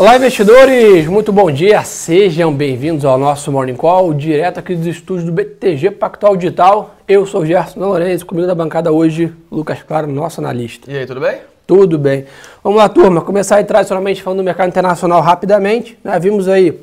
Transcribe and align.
Olá, 0.00 0.16
investidores! 0.16 1.06
Muito 1.08 1.30
bom 1.30 1.50
dia, 1.50 1.84
sejam 1.84 2.50
bem-vindos 2.54 3.04
ao 3.04 3.18
nosso 3.18 3.52
Morning 3.52 3.76
Call, 3.76 4.14
direto 4.14 4.56
aqui 4.56 4.74
dos 4.74 4.86
estúdios 4.86 5.26
do 5.26 5.32
BTG 5.32 5.90
Pactual 5.90 6.38
Digital. 6.38 6.94
Eu 7.06 7.26
sou 7.26 7.42
o 7.42 7.44
Gerson 7.44 7.80
Lourenço, 7.80 8.24
comigo 8.24 8.46
da 8.46 8.54
bancada 8.54 8.90
hoje, 8.90 9.30
Lucas 9.52 9.82
Claro, 9.82 10.06
nosso 10.06 10.40
analista. 10.40 10.90
E 10.90 10.96
aí, 10.96 11.04
tudo 11.04 11.20
bem? 11.20 11.40
Tudo 11.66 11.98
bem. 11.98 12.24
Vamos 12.64 12.78
lá, 12.78 12.88
turma, 12.88 13.20
começar 13.20 13.56
aí 13.56 13.64
tradicionalmente 13.64 14.22
falando 14.22 14.38
do 14.38 14.42
mercado 14.42 14.68
internacional 14.68 15.20
rapidamente. 15.20 15.98
Né? 16.02 16.18
Vimos 16.18 16.48
aí 16.48 16.80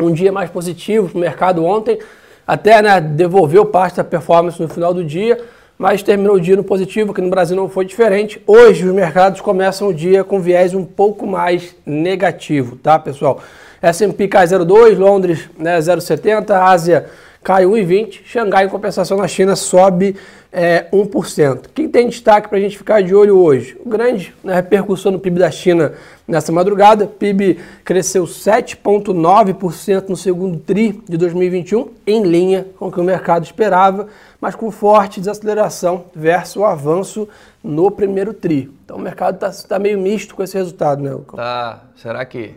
um 0.00 0.10
dia 0.10 0.32
mais 0.32 0.48
positivo 0.48 1.10
para 1.10 1.18
o 1.18 1.20
mercado 1.20 1.62
ontem, 1.62 1.98
até 2.46 2.80
né, 2.80 3.02
devolveu 3.02 3.66
parte 3.66 3.98
da 3.98 4.04
performance 4.04 4.58
no 4.58 4.66
final 4.66 4.94
do 4.94 5.04
dia, 5.04 5.38
mas 5.80 6.02
terminou 6.02 6.34
o 6.36 6.40
dia 6.40 6.56
no 6.56 6.62
positivo, 6.62 7.14
que 7.14 7.22
no 7.22 7.30
Brasil 7.30 7.56
não 7.56 7.66
foi 7.66 7.86
diferente. 7.86 8.38
Hoje 8.46 8.86
os 8.86 8.94
mercados 8.94 9.40
começam 9.40 9.88
o 9.88 9.94
dia 9.94 10.22
com 10.22 10.38
viés 10.38 10.74
um 10.74 10.84
pouco 10.84 11.26
mais 11.26 11.74
negativo, 11.86 12.76
tá, 12.76 12.98
pessoal? 12.98 13.40
S&P 13.80 14.28
cai 14.28 14.46
0,2, 14.46 14.98
Londres 14.98 15.48
né, 15.58 15.78
0,70, 15.78 16.50
Ásia 16.50 17.06
cai 17.42 17.64
1,20, 17.64 18.20
Xangai 18.24 18.66
em 18.66 18.68
compensação 18.68 19.16
na 19.16 19.26
China 19.26 19.56
sobe 19.56 20.16
é, 20.52 20.88
1%. 20.92 21.66
Quem 21.74 21.88
tem 21.88 22.08
destaque 22.08 22.48
para 22.48 22.58
a 22.58 22.60
gente 22.60 22.76
ficar 22.76 23.02
de 23.02 23.14
olho 23.14 23.38
hoje? 23.38 23.78
O 23.84 23.88
grande 23.88 24.34
né, 24.42 24.54
repercussão 24.54 25.12
no 25.12 25.18
PIB 25.18 25.38
da 25.38 25.50
China 25.50 25.94
nessa 26.26 26.52
madrugada. 26.52 27.06
PIB 27.06 27.58
cresceu 27.84 28.24
7,9% 28.24 30.08
no 30.08 30.16
segundo 30.16 30.58
TRI 30.58 31.02
de 31.08 31.16
2021, 31.16 31.88
em 32.06 32.22
linha 32.22 32.66
com 32.78 32.88
o 32.88 32.92
que 32.92 33.00
o 33.00 33.04
mercado 33.04 33.44
esperava, 33.44 34.08
mas 34.40 34.54
com 34.54 34.70
forte 34.70 35.20
desaceleração 35.20 36.06
versus 36.14 36.56
o 36.56 36.64
avanço 36.64 37.28
no 37.62 37.90
primeiro 37.90 38.34
TRI. 38.34 38.70
Então 38.84 38.96
o 38.96 39.00
mercado 39.00 39.34
está 39.34 39.50
tá 39.68 39.78
meio 39.78 39.98
misto 39.98 40.34
com 40.34 40.42
esse 40.42 40.56
resultado, 40.56 41.02
né? 41.02 41.16
Tá. 41.34 41.84
Será 41.96 42.24
que. 42.24 42.54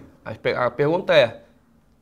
A 0.55 0.71
pergunta 0.71 1.13
é: 1.13 1.41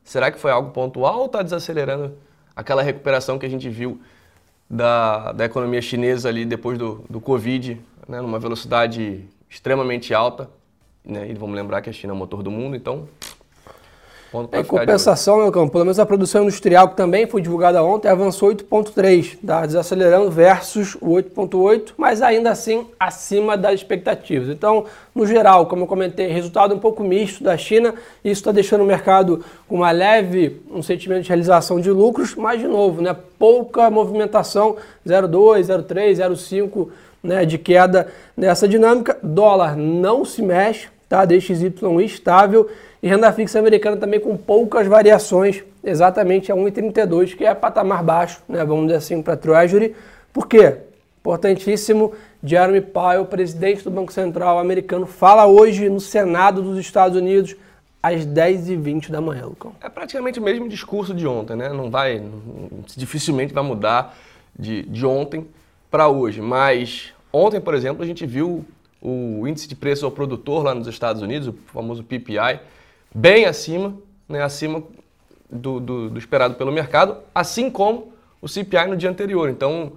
será 0.04 0.30
que 0.30 0.38
foi 0.38 0.52
algo 0.52 0.70
pontual 0.70 1.18
ou 1.18 1.26
está 1.26 1.42
desacelerando 1.42 2.12
aquela 2.54 2.82
recuperação 2.82 3.38
que 3.38 3.46
a 3.46 3.48
gente 3.48 3.68
viu? 3.68 4.00
da, 4.72 5.32
da 5.32 5.44
economia 5.44 5.82
chinesa 5.82 6.30
ali 6.30 6.46
depois 6.46 6.78
do, 6.78 7.04
do 7.08 7.20
Covid, 7.20 7.78
né, 8.08 8.22
numa 8.22 8.38
velocidade 8.38 9.26
extremamente 9.48 10.14
alta. 10.14 10.48
Né, 11.04 11.30
e 11.30 11.34
vamos 11.34 11.54
lembrar 11.54 11.82
que 11.82 11.90
a 11.90 11.92
China 11.92 12.14
é 12.14 12.14
o 12.14 12.16
motor 12.16 12.42
do 12.42 12.50
mundo, 12.50 12.74
então 12.74 13.06
em 14.52 14.64
compensação, 14.64 15.38
meu 15.38 15.52
campo, 15.52 15.72
pelo 15.72 15.84
menos 15.84 15.98
a 15.98 16.06
produção 16.06 16.42
industrial, 16.42 16.88
que 16.88 16.96
também 16.96 17.26
foi 17.26 17.42
divulgada 17.42 17.82
ontem, 17.82 18.08
avançou 18.08 18.48
8,3, 18.48 19.36
tá? 19.46 19.66
desacelerando 19.66 20.30
versus 20.30 20.94
o 20.94 21.10
8,8, 21.10 21.92
mas 21.98 22.22
ainda 22.22 22.50
assim 22.50 22.86
acima 22.98 23.58
das 23.58 23.74
expectativas. 23.74 24.48
Então, 24.48 24.86
no 25.14 25.26
geral, 25.26 25.66
como 25.66 25.82
eu 25.82 25.86
comentei, 25.86 26.28
resultado 26.28 26.74
um 26.74 26.78
pouco 26.78 27.04
misto 27.04 27.44
da 27.44 27.58
China, 27.58 27.94
isso 28.24 28.40
está 28.40 28.52
deixando 28.52 28.80
o 28.80 28.86
mercado 28.86 29.44
com 29.68 29.76
uma 29.76 29.90
leve, 29.90 30.62
um 30.70 30.82
sentimento 30.82 31.22
de 31.24 31.28
realização 31.28 31.78
de 31.78 31.90
lucros, 31.90 32.34
mas 32.34 32.58
de 32.58 32.66
novo, 32.66 33.02
né, 33.02 33.14
pouca 33.38 33.90
movimentação, 33.90 34.76
0,2, 35.06 35.64
0,3, 35.64 36.14
0,5 36.14 36.88
né, 37.22 37.44
de 37.44 37.58
queda 37.58 38.08
nessa 38.34 38.66
dinâmica. 38.66 39.18
Dólar 39.22 39.76
não 39.76 40.24
se 40.24 40.40
mexe, 40.40 40.88
tá? 41.06 41.24
DXY 41.26 41.74
estável 42.04 42.68
e 43.02 43.08
renda 43.08 43.32
fixa 43.32 43.58
americana 43.58 43.96
também 43.96 44.20
com 44.20 44.36
poucas 44.36 44.86
variações, 44.86 45.64
exatamente 45.82 46.52
a 46.52 46.54
1,32, 46.54 47.36
que 47.36 47.44
é 47.44 47.52
patamar 47.52 48.02
baixo, 48.04 48.40
né, 48.48 48.64
vamos 48.64 48.86
dizer 48.86 48.98
assim, 48.98 49.20
para 49.20 49.36
Treasury. 49.36 49.96
Por 50.32 50.46
quê? 50.46 50.76
Importantíssimo, 51.20 52.12
Jeremy 52.42 52.80
Powell, 52.80 53.24
presidente 53.26 53.82
do 53.82 53.90
Banco 53.90 54.12
Central 54.12 54.58
americano, 54.58 55.06
fala 55.06 55.46
hoje 55.46 55.88
no 55.88 56.00
Senado 56.00 56.62
dos 56.62 56.78
Estados 56.78 57.16
Unidos 57.16 57.56
às 58.02 58.26
10h20 58.26 59.10
da 59.10 59.20
manhã, 59.20 59.46
Lucão. 59.46 59.72
É 59.80 59.88
praticamente 59.88 60.38
o 60.38 60.42
mesmo 60.42 60.68
discurso 60.68 61.14
de 61.14 61.26
ontem, 61.26 61.56
né? 61.56 61.68
Não 61.68 61.90
vai, 61.90 62.22
dificilmente 62.96 63.52
vai 63.52 63.62
mudar 63.62 64.16
de, 64.58 64.82
de 64.82 65.06
ontem 65.06 65.46
para 65.90 66.08
hoje. 66.08 66.40
Mas 66.40 67.12
ontem, 67.32 67.60
por 67.60 67.74
exemplo, 67.74 68.02
a 68.02 68.06
gente 68.06 68.26
viu 68.26 68.64
o 69.00 69.46
índice 69.46 69.68
de 69.68 69.76
preço 69.76 70.04
ao 70.04 70.10
produtor 70.10 70.64
lá 70.64 70.74
nos 70.74 70.88
Estados 70.88 71.22
Unidos, 71.22 71.48
o 71.48 71.52
famoso 71.72 72.02
PPI, 72.02 72.60
bem 73.14 73.44
acima, 73.44 73.94
né, 74.28 74.42
acima 74.42 74.82
do, 75.50 75.78
do, 75.78 76.10
do 76.10 76.18
esperado 76.18 76.54
pelo 76.54 76.72
mercado, 76.72 77.18
assim 77.34 77.70
como 77.70 78.12
o 78.40 78.48
CPI 78.48 78.86
no 78.86 78.96
dia 78.96 79.10
anterior. 79.10 79.48
Então, 79.48 79.92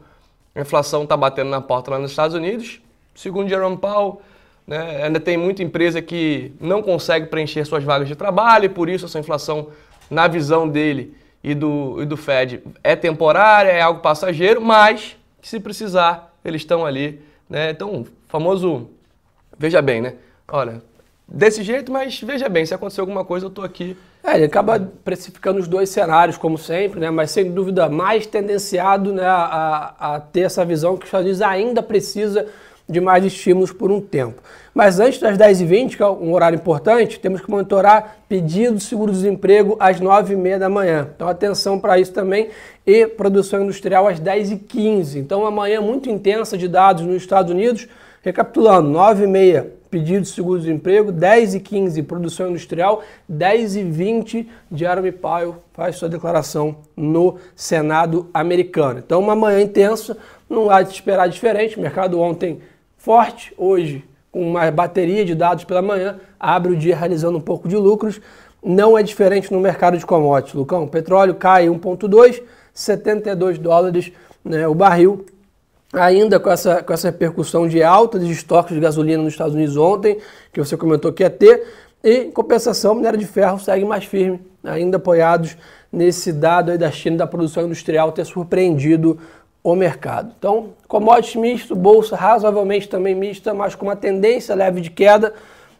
a 0.54 0.62
inflação 0.62 1.04
está 1.04 1.16
batendo 1.16 1.50
na 1.50 1.62
porta 1.62 1.92
lá 1.92 2.00
nos 2.00 2.12
Estados 2.12 2.36
Unidos. 2.36 2.82
Segundo 3.14 3.50
Jerome 3.50 3.78
Powell, 3.78 4.22
né, 4.68 5.04
ainda 5.04 5.20
tem 5.20 5.38
muita 5.38 5.64
empresa 5.64 6.02
que 6.02 6.52
não 6.60 6.82
consegue 6.82 7.28
preencher 7.28 7.66
suas 7.66 7.84
vagas 7.84 8.08
de 8.08 8.16
trabalho 8.16 8.66
e 8.66 8.70
por 8.70 8.90
isso 8.90 9.06
essa 9.06 9.20
inflação, 9.20 9.70
na 10.10 10.28
visão 10.28 10.68
dele 10.68 11.16
e 11.44 11.54
do, 11.54 12.02
e 12.02 12.06
do 12.06 12.18
Fed, 12.18 12.64
é 12.84 12.96
temporária, 12.96 13.70
é 13.70 13.80
algo 13.80 14.00
passageiro, 14.02 14.60
mas 14.60 15.16
que 15.42 15.48
se 15.48 15.60
precisar, 15.60 16.34
eles 16.44 16.62
estão 16.62 16.86
ali. 16.86 17.22
Né? 17.48 17.70
Então, 17.70 18.06
famoso, 18.28 18.90
veja 19.58 19.82
bem, 19.82 20.02
né? 20.02 20.16
Olha, 20.48 20.82
desse 21.28 21.64
jeito, 21.64 21.92
mas 21.92 22.20
veja 22.22 22.48
bem, 22.48 22.66
se 22.66 22.74
acontecer 22.74 23.02
alguma 23.02 23.26
coisa, 23.26 23.46
eu 23.46 23.50
estou 23.50 23.64
aqui. 23.64 23.98
É, 24.24 24.36
ele 24.36 24.46
acaba 24.46 24.80
precificando 25.04 25.60
os 25.60 25.68
dois 25.68 25.90
cenários, 25.90 26.38
como 26.38 26.58
sempre, 26.58 27.00
né? 27.00 27.12
mas 27.12 27.32
sem 27.32 27.52
dúvida 27.52 27.88
mais 27.90 28.26
tendenciado 28.26 29.14
né, 29.14 29.26
a, 29.26 29.94
a 30.00 30.20
ter 30.20 30.42
essa 30.42 30.66
visão 30.66 30.98
que 30.98 31.04
os 31.04 31.08
Estados 31.08 31.26
Unidos 31.26 31.42
ainda 31.42 31.84
precisa 31.84 32.48
de 32.88 33.02
mais 33.02 33.26
estímulos 33.26 33.72
por 33.72 33.92
um 33.92 34.00
tempo. 34.00 34.42
Mas 34.74 35.00
antes 35.00 35.20
das 35.20 35.38
10h20, 35.38 35.96
que 35.96 36.04
é 36.04 36.08
um 36.08 36.34
horário 36.34 36.56
importante, 36.56 37.20
temos 37.20 37.42
que 37.42 37.50
monitorar 37.50 38.18
pedido 38.28 38.76
de 38.76 38.84
seguro-desemprego 38.84 39.76
às 39.80 40.00
9h30 40.00 40.60
da 40.60 40.70
manhã. 40.70 41.10
Então 41.16 41.28
atenção 41.28 41.80
para 41.80 41.98
isso 41.98 42.12
também. 42.12 42.50
E 42.86 43.08
produção 43.08 43.64
industrial 43.64 44.08
às 44.08 44.20
10h15. 44.20 45.16
Então 45.16 45.46
amanhã 45.46 45.82
muito 45.82 46.10
intensa 46.10 46.58
de 46.58 46.68
dados 46.68 47.04
nos 47.06 47.18
Estados 47.18 47.52
Unidos. 47.52 47.88
Recapitulando, 48.22 48.90
9h30 48.90 49.66
pedido 49.90 50.22
de 50.22 50.30
seguro-desemprego, 50.30 51.12
10 51.12 51.56
e 51.56 51.60
15 51.60 52.04
produção 52.04 52.50
industrial, 52.50 53.04
10 53.28 53.76
e 53.76 53.84
20 53.84 54.50
Jeremy 54.72 55.12
Powell 55.12 55.58
faz 55.74 55.96
sua 55.96 56.10
declaração 56.10 56.78
no 56.96 57.38
Senado 57.56 58.30
americano. 58.34 59.00
Então 59.00 59.20
uma 59.20 59.36
manhã 59.36 59.62
intensa, 59.62 60.18
não 60.50 60.70
há 60.70 60.82
de 60.82 60.94
esperar 60.94 61.28
diferente, 61.28 61.78
o 61.78 61.82
mercado 61.82 62.20
ontem 62.20 62.60
forte, 62.98 63.54
hoje 63.58 64.04
com 64.32 64.50
uma 64.50 64.70
bateria 64.70 65.24
de 65.24 65.34
dados 65.34 65.64
pela 65.64 65.82
manhã, 65.82 66.20
abre 66.38 66.74
o 66.74 66.76
dia 66.76 66.94
realizando 66.94 67.38
um 67.38 67.42
pouco 67.42 67.70
de 67.70 67.78
lucros, 67.78 68.20
não 68.62 68.98
é 68.98 69.04
diferente 69.04 69.54
no 69.54 69.62
mercado 69.62 69.98
de 69.98 70.06
commodities, 70.06 70.56
Lucão. 70.56 70.88
Petróleo 70.88 71.36
cai 71.36 71.68
1,2, 71.68 72.42
72 72.74 73.58
dólares 73.58 74.12
né, 74.44 74.68
o 74.68 74.76
barril, 74.76 75.26
ainda 75.96 76.40
com 76.40 76.50
essa, 76.50 76.84
com 76.84 76.94
essa 76.94 77.10
repercussão 77.10 77.68
de 77.68 77.82
alta 77.82 78.20
de 78.20 78.32
estoques 78.32 78.74
de 78.74 78.80
gasolina 78.80 79.24
nos 79.24 79.34
Estados 79.34 79.56
Unidos 79.56 79.78
ontem, 79.78 80.18
que 80.52 80.60
você 80.60 80.76
comentou 80.78 81.12
que 81.12 81.24
ia 81.24 81.30
ter, 81.30 81.64
e 82.04 82.26
em 82.26 82.32
compensação, 82.32 82.92
a 82.92 82.96
minério 82.96 83.18
de 83.18 83.26
ferro 83.26 83.60
segue 83.60 83.84
mais 83.84 84.06
firme, 84.06 84.40
ainda 84.64 84.98
apoiados 84.98 85.58
nesse 85.92 86.32
dado 86.32 86.72
aí 86.72 86.78
da 86.78 86.92
China 86.92 87.18
da 87.18 87.28
produção 87.28 87.66
industrial 87.66 88.12
ter 88.12 88.26
surpreendido 88.26 89.20
o 89.64 89.76
mercado. 89.76 90.32
Então, 90.38 90.74
commodities 90.88 91.36
misto, 91.36 91.76
bolsa 91.76 92.16
razoavelmente 92.16 92.88
também 92.88 93.16
mista, 93.16 93.54
mas 93.54 93.74
com 93.74 93.86
uma 93.88 93.96
tendência 93.96 94.54
leve 94.54 94.82
de 94.82 94.92
queda, 94.92 95.34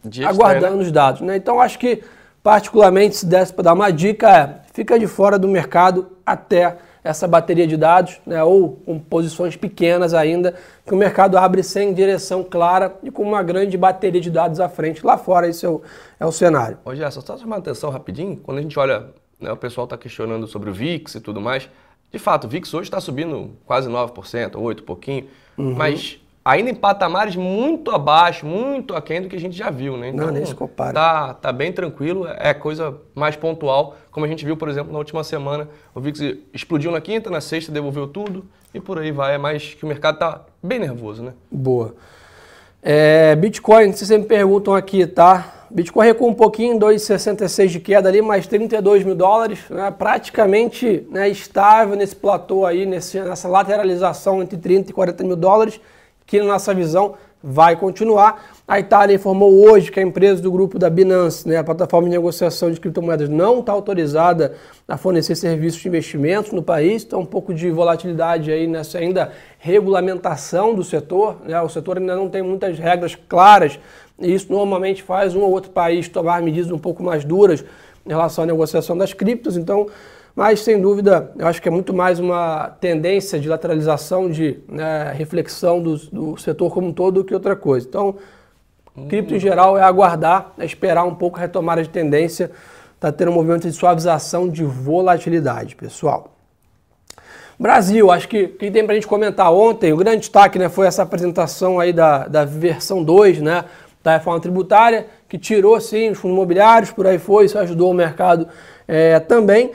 Dia 0.04 0.28
aguardando 0.28 0.78
os 0.78 0.90
dados. 0.90 1.20
Né? 1.20 1.36
Então, 1.36 1.60
acho 1.60 1.78
que, 1.78 2.02
particularmente, 2.42 3.16
se 3.16 3.26
desse 3.26 3.52
para 3.52 3.64
dar 3.64 3.74
uma 3.74 3.92
dica, 3.92 4.28
é 4.28 4.66
fica 4.72 4.98
de 4.98 5.06
fora 5.06 5.38
do 5.38 5.46
mercado 5.46 6.08
até 6.24 6.76
essa 7.06 7.28
bateria 7.28 7.66
de 7.66 7.76
dados, 7.76 8.20
né, 8.26 8.42
ou 8.42 8.72
com 8.84 8.98
posições 8.98 9.56
pequenas 9.56 10.12
ainda, 10.12 10.54
que 10.84 10.92
o 10.92 10.96
mercado 10.96 11.38
abre 11.38 11.62
sem 11.62 11.94
direção 11.94 12.42
clara 12.42 12.96
e 13.02 13.10
com 13.10 13.22
uma 13.22 13.42
grande 13.42 13.78
bateria 13.78 14.20
de 14.20 14.30
dados 14.30 14.58
à 14.58 14.68
frente. 14.68 15.06
Lá 15.06 15.16
fora, 15.16 15.48
esse 15.48 15.64
é 15.64 15.68
o, 15.68 15.82
é 16.18 16.26
o 16.26 16.32
cenário. 16.32 16.78
Ô 16.84 16.94
Gerson, 16.94 17.20
só 17.20 17.38
chamar 17.38 17.58
atenção 17.58 17.90
rapidinho, 17.90 18.36
quando 18.36 18.58
a 18.58 18.62
gente 18.62 18.76
olha, 18.78 19.06
né, 19.40 19.52
o 19.52 19.56
pessoal 19.56 19.84
está 19.84 19.96
questionando 19.96 20.46
sobre 20.48 20.68
o 20.68 20.72
VIX 20.72 21.14
e 21.14 21.20
tudo 21.20 21.40
mais, 21.40 21.68
de 22.10 22.18
fato, 22.18 22.44
o 22.44 22.48
VIX 22.48 22.74
hoje 22.74 22.88
está 22.88 23.00
subindo 23.00 23.52
quase 23.64 23.88
9%, 23.88 24.12
8%, 24.52 24.82
pouquinho, 24.82 25.26
uhum. 25.56 25.74
mas 25.74 26.20
ainda 26.46 26.70
em 26.70 26.74
patamares 26.74 27.34
muito 27.34 27.90
abaixo, 27.90 28.46
muito 28.46 28.94
aquém 28.94 29.20
do 29.20 29.28
que 29.28 29.34
a 29.34 29.40
gente 29.40 29.56
já 29.56 29.68
viu, 29.68 29.96
né? 29.96 30.10
Então, 30.10 30.26
Não, 30.26 30.32
nem 30.32 30.46
se 30.46 30.54
compara. 30.54 30.92
Tá, 30.92 31.34
tá 31.34 31.52
bem 31.52 31.72
tranquilo, 31.72 32.24
é 32.38 32.54
coisa 32.54 32.96
mais 33.16 33.34
pontual, 33.34 33.96
como 34.12 34.24
a 34.24 34.28
gente 34.28 34.44
viu, 34.44 34.56
por 34.56 34.68
exemplo, 34.68 34.92
na 34.92 34.98
última 34.98 35.24
semana, 35.24 35.68
o 35.92 36.00
VIX 36.00 36.36
explodiu 36.54 36.92
na 36.92 37.00
quinta, 37.00 37.28
na 37.30 37.40
sexta 37.40 37.72
devolveu 37.72 38.06
tudo 38.06 38.46
e 38.72 38.78
por 38.78 38.96
aí 38.96 39.10
vai, 39.10 39.34
é 39.34 39.38
mais 39.38 39.74
que 39.74 39.84
o 39.84 39.88
mercado 39.88 40.20
tá 40.20 40.42
bem 40.62 40.78
nervoso, 40.78 41.20
né? 41.20 41.32
Boa. 41.50 41.96
É, 42.80 43.34
Bitcoin, 43.34 43.92
vocês 43.92 44.06
sempre 44.06 44.28
perguntam 44.28 44.72
aqui, 44.72 45.04
tá? 45.04 45.66
Bitcoin 45.68 46.06
recuou 46.06 46.30
um 46.30 46.34
pouquinho, 46.34 46.78
2,66 46.78 47.66
de 47.66 47.80
queda 47.80 48.08
ali, 48.08 48.22
mais 48.22 48.46
32 48.46 49.02
mil 49.02 49.16
dólares, 49.16 49.58
né? 49.68 49.90
praticamente 49.90 51.04
né, 51.10 51.28
estável 51.28 51.96
nesse 51.96 52.14
platô 52.14 52.64
aí, 52.64 52.86
nesse, 52.86 53.18
nessa 53.18 53.48
lateralização 53.48 54.40
entre 54.40 54.56
30 54.56 54.90
e 54.90 54.94
40 54.94 55.24
mil 55.24 55.34
dólares 55.34 55.80
que 56.26 56.38
na 56.40 56.46
nossa 56.46 56.74
visão 56.74 57.14
vai 57.42 57.76
continuar. 57.76 58.44
A 58.66 58.80
Itália 58.80 59.14
informou 59.14 59.52
hoje 59.68 59.92
que 59.92 60.00
a 60.00 60.02
empresa 60.02 60.42
do 60.42 60.50
grupo 60.50 60.78
da 60.78 60.90
Binance, 60.90 61.48
né, 61.48 61.56
a 61.56 61.62
plataforma 61.62 62.08
de 62.08 62.16
negociação 62.16 62.70
de 62.70 62.80
criptomoedas, 62.80 63.28
não 63.28 63.60
está 63.60 63.70
autorizada 63.70 64.54
a 64.88 64.96
fornecer 64.96 65.36
serviços 65.36 65.80
de 65.80 65.86
investimentos 65.86 66.50
no 66.50 66.62
país. 66.62 67.04
Então, 67.04 67.20
um 67.20 67.26
pouco 67.26 67.54
de 67.54 67.70
volatilidade 67.70 68.50
aí 68.50 68.66
nessa 68.66 68.98
ainda 68.98 69.30
regulamentação 69.58 70.74
do 70.74 70.82
setor. 70.82 71.36
Né? 71.44 71.60
O 71.60 71.68
setor 71.68 71.98
ainda 71.98 72.16
não 72.16 72.28
tem 72.28 72.42
muitas 72.42 72.78
regras 72.78 73.14
claras 73.14 73.78
e 74.18 74.34
isso 74.34 74.50
normalmente 74.50 75.02
faz 75.02 75.36
um 75.36 75.42
ou 75.42 75.50
outro 75.52 75.70
país 75.70 76.08
tomar 76.08 76.42
medidas 76.42 76.72
um 76.72 76.78
pouco 76.78 77.02
mais 77.02 77.24
duras 77.24 77.64
em 78.04 78.08
relação 78.08 78.44
à 78.44 78.46
negociação 78.46 78.96
das 78.96 79.12
criptos. 79.12 79.56
Então, 79.56 79.86
mas, 80.36 80.60
sem 80.60 80.78
dúvida, 80.78 81.32
eu 81.38 81.46
acho 81.46 81.62
que 81.62 81.66
é 81.66 81.70
muito 81.70 81.94
mais 81.94 82.20
uma 82.20 82.68
tendência 82.78 83.40
de 83.40 83.48
lateralização, 83.48 84.30
de 84.30 84.58
né, 84.68 85.10
reflexão 85.16 85.80
do, 85.80 85.96
do, 85.96 86.36
setor 86.36 86.70
como 86.74 86.88
um 86.88 86.92
todo 86.92 87.22
do 87.22 87.24
que 87.24 87.32
outra 87.32 87.56
coisa. 87.56 87.88
Então, 87.88 88.16
hum. 88.94 89.08
cripto 89.08 89.34
em 89.34 89.40
geral 89.40 89.78
é 89.78 89.82
aguardar, 89.82 90.52
é 90.58 90.66
esperar 90.66 91.04
um 91.04 91.14
pouco 91.14 91.38
a 91.38 91.40
retomada 91.40 91.82
de 91.82 91.88
tendência, 91.88 92.50
está 92.94 93.10
tendo 93.10 93.30
um 93.30 93.34
movimento 93.34 93.62
de 93.66 93.72
suavização 93.72 94.46
de 94.46 94.62
volatilidade, 94.62 95.74
pessoal. 95.74 96.34
Brasil, 97.58 98.10
acho 98.10 98.28
que 98.28 98.48
que 98.48 98.70
tem 98.70 98.84
para 98.84 98.92
a 98.92 98.96
gente 98.96 99.06
comentar 99.06 99.50
ontem, 99.50 99.90
o 99.90 99.96
grande 99.96 100.18
destaque 100.18 100.58
né, 100.58 100.68
foi 100.68 100.86
essa 100.86 101.02
apresentação 101.02 101.80
aí 101.80 101.94
da, 101.94 102.28
da 102.28 102.44
versão 102.44 103.02
2 103.02 103.40
né, 103.40 103.64
da 104.02 104.18
reforma 104.18 104.38
tributária, 104.38 105.06
que 105.26 105.38
tirou 105.38 105.80
sim 105.80 106.10
os 106.10 106.18
fundos 106.18 106.36
imobiliários, 106.36 106.92
por 106.92 107.06
aí 107.06 107.18
foi, 107.18 107.46
isso 107.46 107.58
ajudou 107.58 107.90
o 107.90 107.94
mercado 107.94 108.46
é, 108.86 109.18
também. 109.18 109.72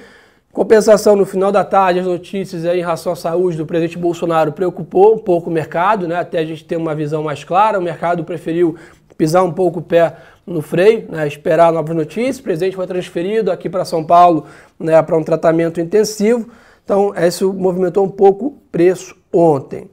Compensação 0.51 1.15
no 1.15 1.25
final 1.25 1.49
da 1.49 1.63
tarde, 1.63 1.99
as 1.99 2.05
notícias 2.05 2.65
em 2.65 2.79
relação 2.81 3.13
à 3.13 3.15
saúde 3.15 3.55
do 3.55 3.65
presidente 3.65 3.97
Bolsonaro 3.97 4.51
preocupou 4.51 5.15
um 5.15 5.17
pouco 5.17 5.49
o 5.49 5.53
mercado, 5.53 6.09
né? 6.09 6.15
até 6.15 6.39
a 6.39 6.45
gente 6.45 6.65
ter 6.65 6.75
uma 6.75 6.93
visão 6.93 7.23
mais 7.23 7.41
clara. 7.41 7.79
O 7.79 7.81
mercado 7.81 8.25
preferiu 8.25 8.75
pisar 9.17 9.43
um 9.45 9.51
pouco 9.51 9.79
o 9.79 9.81
pé 9.81 10.13
no 10.45 10.61
freio, 10.61 11.05
né? 11.09 11.25
esperar 11.25 11.71
novas 11.71 11.95
notícias. 11.95 12.39
O 12.39 12.43
presidente 12.43 12.75
foi 12.75 12.85
transferido 12.85 13.49
aqui 13.49 13.69
para 13.69 13.85
São 13.85 14.03
Paulo 14.03 14.45
né? 14.77 15.01
para 15.01 15.17
um 15.17 15.23
tratamento 15.23 15.79
intensivo. 15.79 16.49
Então, 16.83 17.13
isso 17.15 17.53
movimentou 17.53 18.03
um 18.03 18.09
pouco 18.09 18.47
o 18.47 18.57
preço 18.69 19.15
ontem. 19.31 19.89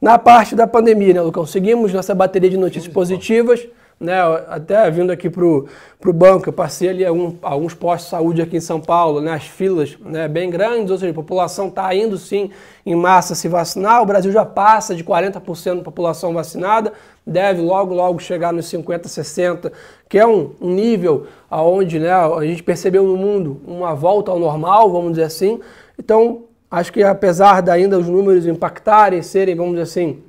Na 0.00 0.18
parte 0.18 0.54
da 0.54 0.66
pandemia, 0.66 1.12
né, 1.12 1.20
Lucão? 1.20 1.44
Seguimos 1.44 1.92
nessa 1.92 2.14
bateria 2.14 2.48
de 2.48 2.56
notícias 2.56 2.90
positivas 2.90 3.68
né, 4.00 4.18
até 4.48 4.90
vindo 4.90 5.12
aqui 5.12 5.28
para 5.28 5.44
o 5.44 6.12
banco, 6.14 6.48
eu 6.48 6.52
passei 6.54 6.88
ali 6.88 7.04
algum, 7.04 7.36
alguns 7.42 7.74
postos 7.74 8.06
de 8.06 8.10
saúde 8.10 8.40
aqui 8.40 8.56
em 8.56 8.60
São 8.60 8.80
Paulo, 8.80 9.20
né, 9.20 9.34
as 9.34 9.44
filas 9.44 9.98
né, 10.00 10.26
bem 10.26 10.48
grandes, 10.48 10.90
ou 10.90 10.96
seja, 10.96 11.10
a 11.10 11.14
população 11.14 11.68
está 11.68 11.94
indo 11.94 12.16
sim 12.16 12.50
em 12.86 12.94
massa 12.94 13.34
se 13.34 13.46
vacinar, 13.46 14.02
o 14.02 14.06
Brasil 14.06 14.32
já 14.32 14.42
passa 14.42 14.94
de 14.94 15.04
40% 15.04 15.76
da 15.76 15.82
população 15.82 16.32
vacinada, 16.32 16.94
deve 17.26 17.60
logo, 17.60 17.92
logo 17.92 18.18
chegar 18.20 18.54
nos 18.54 18.64
50%, 18.72 19.02
60%, 19.02 19.70
que 20.08 20.18
é 20.18 20.26
um, 20.26 20.52
um 20.58 20.70
nível 20.70 21.26
onde 21.50 21.98
né, 21.98 22.10
a 22.10 22.42
gente 22.46 22.62
percebeu 22.62 23.04
no 23.04 23.18
mundo 23.18 23.60
uma 23.66 23.94
volta 23.94 24.30
ao 24.30 24.38
normal, 24.38 24.90
vamos 24.90 25.10
dizer 25.10 25.24
assim, 25.24 25.60
então 25.98 26.44
acho 26.70 26.90
que 26.90 27.02
apesar 27.02 27.60
de 27.60 27.70
ainda 27.70 27.98
os 27.98 28.08
números 28.08 28.46
impactarem, 28.46 29.20
serem, 29.20 29.54
vamos 29.54 29.72
dizer 29.72 29.82
assim, 29.82 30.22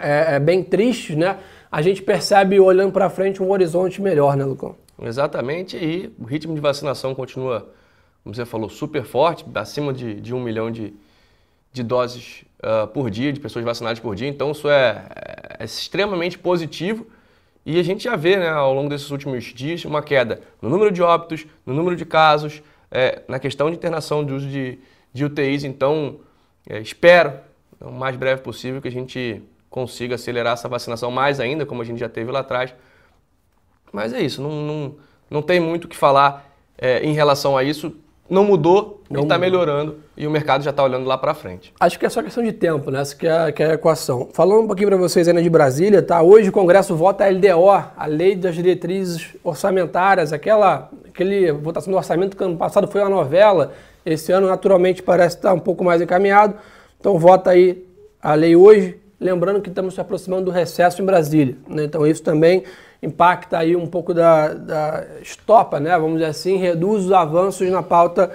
é, 0.00 0.36
é 0.36 0.40
bem 0.40 0.62
tristes, 0.64 1.14
né, 1.14 1.36
a 1.70 1.82
gente 1.82 2.02
percebe 2.02 2.58
olhando 2.60 2.92
para 2.92 3.10
frente 3.10 3.42
um 3.42 3.50
horizonte 3.50 4.00
melhor, 4.00 4.36
né, 4.36 4.44
Lucão? 4.44 4.76
Exatamente, 5.00 5.76
e 5.76 6.12
o 6.18 6.24
ritmo 6.24 6.54
de 6.54 6.60
vacinação 6.60 7.14
continua, 7.14 7.68
como 8.24 8.34
você 8.34 8.46
falou, 8.46 8.68
super 8.68 9.04
forte, 9.04 9.44
acima 9.54 9.92
de, 9.92 10.14
de 10.20 10.34
um 10.34 10.40
milhão 10.40 10.70
de, 10.70 10.94
de 11.72 11.82
doses 11.82 12.44
uh, 12.60 12.86
por 12.88 13.10
dia, 13.10 13.32
de 13.32 13.40
pessoas 13.40 13.64
vacinadas 13.64 14.00
por 14.00 14.14
dia, 14.14 14.28
então 14.28 14.52
isso 14.52 14.68
é, 14.68 15.06
é, 15.58 15.64
extremamente 15.64 16.38
positivo. 16.38 17.06
E 17.64 17.80
a 17.80 17.82
gente 17.82 18.04
já 18.04 18.14
vê 18.14 18.36
né, 18.36 18.48
ao 18.48 18.72
longo 18.72 18.88
desses 18.88 19.10
últimos 19.10 19.44
dias 19.46 19.84
uma 19.84 20.00
queda 20.00 20.40
no 20.62 20.70
número 20.70 20.92
de 20.92 21.02
óbitos, 21.02 21.46
no 21.66 21.74
número 21.74 21.96
de 21.96 22.04
casos, 22.04 22.62
é, 22.90 23.22
na 23.26 23.40
questão 23.40 23.68
de 23.68 23.76
internação 23.76 24.24
de 24.24 24.32
uso 24.32 24.46
de, 24.46 24.78
de 25.12 25.24
UTIs. 25.24 25.64
Então, 25.64 26.20
é, 26.68 26.78
espero, 26.80 27.32
o 27.80 27.90
mais 27.90 28.16
breve 28.16 28.40
possível, 28.40 28.80
que 28.80 28.86
a 28.86 28.92
gente 28.92 29.42
consiga 29.70 30.14
acelerar 30.14 30.54
essa 30.54 30.68
vacinação 30.68 31.10
mais 31.10 31.40
ainda, 31.40 31.66
como 31.66 31.82
a 31.82 31.84
gente 31.84 31.98
já 31.98 32.08
teve 32.08 32.30
lá 32.30 32.40
atrás. 32.40 32.74
Mas 33.92 34.12
é 34.12 34.20
isso, 34.20 34.42
não, 34.42 34.50
não, 34.50 34.94
não 35.30 35.42
tem 35.42 35.60
muito 35.60 35.84
o 35.84 35.88
que 35.88 35.96
falar 35.96 36.50
é, 36.78 37.04
em 37.04 37.12
relação 37.12 37.56
a 37.56 37.62
isso. 37.62 37.94
Não 38.28 38.44
mudou 38.44 38.96
não 39.08 39.22
está 39.22 39.38
melhorando 39.38 40.00
e 40.16 40.26
o 40.26 40.30
mercado 40.30 40.64
já 40.64 40.70
está 40.70 40.82
olhando 40.82 41.06
lá 41.06 41.16
para 41.16 41.32
frente. 41.32 41.72
Acho 41.78 41.98
que 41.98 42.04
é 42.04 42.08
só 42.08 42.22
questão 42.22 42.42
de 42.42 42.52
tempo, 42.52 42.90
né? 42.90 43.00
Essa 43.00 43.14
que 43.14 43.26
é, 43.26 43.52
que 43.52 43.62
é 43.62 43.70
a 43.70 43.74
equação. 43.74 44.28
Falando 44.32 44.62
um 44.62 44.66
pouquinho 44.66 44.88
para 44.88 44.96
vocês 44.96 45.28
ainda 45.28 45.40
de 45.40 45.48
Brasília, 45.48 46.02
tá? 46.02 46.20
Hoje 46.22 46.48
o 46.48 46.52
Congresso 46.52 46.96
vota 46.96 47.24
a 47.24 47.30
LDO, 47.30 47.70
a 47.70 48.06
Lei 48.06 48.34
das 48.34 48.56
Diretrizes 48.56 49.28
Orçamentárias, 49.44 50.32
aquela 50.32 50.90
aquele 51.08 51.52
votação 51.52 51.90
do 51.90 51.96
orçamento 51.96 52.36
que 52.36 52.44
ano 52.44 52.56
passado 52.56 52.86
foi 52.88 53.00
uma 53.00 53.08
novela, 53.08 53.72
esse 54.04 54.30
ano 54.32 54.46
naturalmente 54.46 55.02
parece 55.02 55.36
estar 55.36 55.54
um 55.54 55.60
pouco 55.60 55.84
mais 55.84 56.02
encaminhado. 56.02 56.54
Então 57.00 57.18
vota 57.18 57.50
aí 57.50 57.86
a 58.20 58.34
lei 58.34 58.56
hoje, 58.56 58.98
Lembrando 59.18 59.62
que 59.62 59.70
estamos 59.70 59.94
se 59.94 60.00
aproximando 60.00 60.46
do 60.46 60.50
recesso 60.50 61.00
em 61.00 61.04
Brasília, 61.04 61.56
né? 61.66 61.84
então 61.84 62.06
isso 62.06 62.22
também 62.22 62.64
impacta 63.02 63.58
aí 63.58 63.74
um 63.74 63.86
pouco 63.86 64.12
da, 64.12 64.52
da 64.52 65.06
estopa, 65.22 65.80
né? 65.80 65.98
vamos 65.98 66.14
dizer 66.14 66.26
assim, 66.26 66.56
reduz 66.58 67.06
os 67.06 67.12
avanços 67.12 67.68
na 67.70 67.82
pauta 67.82 68.30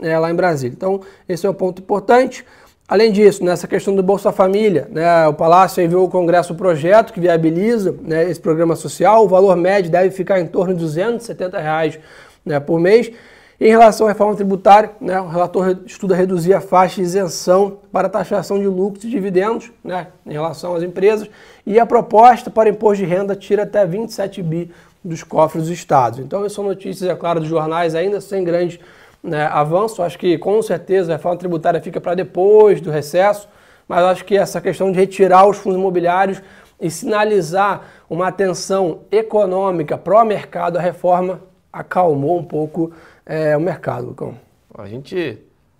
é, 0.00 0.18
lá 0.18 0.30
em 0.30 0.34
Brasília. 0.34 0.74
Então 0.76 1.00
esse 1.26 1.46
é 1.46 1.50
um 1.50 1.54
ponto 1.54 1.80
importante. 1.80 2.44
Além 2.88 3.10
disso, 3.10 3.42
nessa 3.42 3.66
questão 3.66 3.96
do 3.96 4.02
Bolsa 4.02 4.30
Família, 4.30 4.86
né, 4.92 5.26
o 5.26 5.34
Palácio 5.34 5.82
enviou 5.82 6.02
ao 6.02 6.08
Congresso 6.08 6.52
o 6.52 6.56
projeto 6.56 7.12
que 7.12 7.18
viabiliza 7.18 7.92
né, 8.00 8.30
esse 8.30 8.38
programa 8.38 8.76
social. 8.76 9.24
O 9.24 9.28
valor 9.28 9.56
médio 9.56 9.90
deve 9.90 10.10
ficar 10.10 10.38
em 10.38 10.46
torno 10.46 10.72
de 10.72 10.80
270 10.80 11.58
reais, 11.58 11.98
né, 12.44 12.60
por 12.60 12.78
mês. 12.78 13.10
Em 13.58 13.68
relação 13.68 14.06
à 14.06 14.10
reforma 14.10 14.34
tributária, 14.34 14.90
né, 15.00 15.18
o 15.18 15.28
relator 15.28 15.78
estuda 15.86 16.14
reduzir 16.14 16.52
a 16.52 16.60
faixa 16.60 16.96
de 16.96 17.02
isenção 17.02 17.78
para 17.90 18.06
taxação 18.06 18.58
de 18.58 18.66
lucros 18.66 19.04
e 19.04 19.08
dividendos 19.08 19.72
né, 19.82 20.08
em 20.26 20.32
relação 20.32 20.74
às 20.74 20.82
empresas 20.82 21.30
e 21.64 21.80
a 21.80 21.86
proposta 21.86 22.50
para 22.50 22.68
imposto 22.68 23.02
de 23.02 23.10
renda 23.10 23.34
tira 23.34 23.62
até 23.62 23.86
27 23.86 24.42
bi 24.42 24.70
dos 25.02 25.22
cofres 25.22 25.64
dos 25.64 25.72
estados. 25.72 26.18
Então, 26.18 26.46
são 26.50 26.64
notícias, 26.64 27.08
é 27.08 27.14
claro, 27.14 27.40
dos 27.40 27.48
jornais 27.48 27.94
ainda 27.94 28.20
sem 28.20 28.44
grande 28.44 28.78
né, 29.22 29.46
avanço. 29.46 30.02
Acho 30.02 30.18
que 30.18 30.36
com 30.36 30.60
certeza 30.60 31.12
a 31.12 31.16
reforma 31.16 31.38
tributária 31.38 31.80
fica 31.80 31.98
para 31.98 32.14
depois 32.14 32.78
do 32.82 32.90
recesso, 32.90 33.48
mas 33.88 34.04
acho 34.04 34.24
que 34.26 34.36
essa 34.36 34.60
questão 34.60 34.92
de 34.92 34.98
retirar 34.98 35.48
os 35.48 35.56
fundos 35.56 35.78
imobiliários 35.78 36.42
e 36.78 36.90
sinalizar 36.90 37.80
uma 38.10 38.28
atenção 38.28 39.00
econômica 39.10 39.96
pró-mercado, 39.96 40.76
a 40.76 40.82
reforma 40.82 41.40
acalmou 41.72 42.38
um 42.38 42.44
pouco 42.44 42.92
é, 43.26 43.56
o 43.56 43.60
mercado, 43.60 44.06
Lucão? 44.06 44.38
A 44.72 44.86
gente 44.86 45.38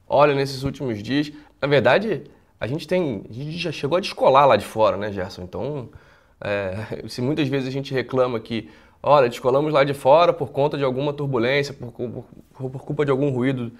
olha 0.08 0.34
nesses 0.34 0.64
últimos 0.64 1.00
dias, 1.00 1.32
na 1.62 1.68
verdade, 1.68 2.24
a 2.60 2.66
gente 2.66 2.88
tem, 2.88 3.24
a 3.30 3.32
gente 3.32 3.56
já 3.56 3.70
chegou 3.70 3.96
a 3.96 4.00
descolar 4.00 4.46
lá 4.46 4.56
de 4.56 4.64
fora, 4.64 4.96
né, 4.96 5.12
Gerson? 5.12 5.42
Então, 5.42 5.88
é, 6.40 7.04
se 7.08 7.22
muitas 7.22 7.46
vezes 7.46 7.68
a 7.68 7.70
gente 7.70 7.94
reclama 7.94 8.40
que, 8.40 8.68
olha, 9.00 9.28
descolamos 9.28 9.72
lá 9.72 9.84
de 9.84 9.94
fora 9.94 10.32
por 10.32 10.50
conta 10.50 10.76
de 10.76 10.82
alguma 10.82 11.12
turbulência, 11.12 11.72
por, 11.72 11.92
por, 11.92 12.24
por 12.70 12.82
culpa 12.82 13.04
de 13.04 13.12
algum 13.12 13.30
ruído 13.30 13.70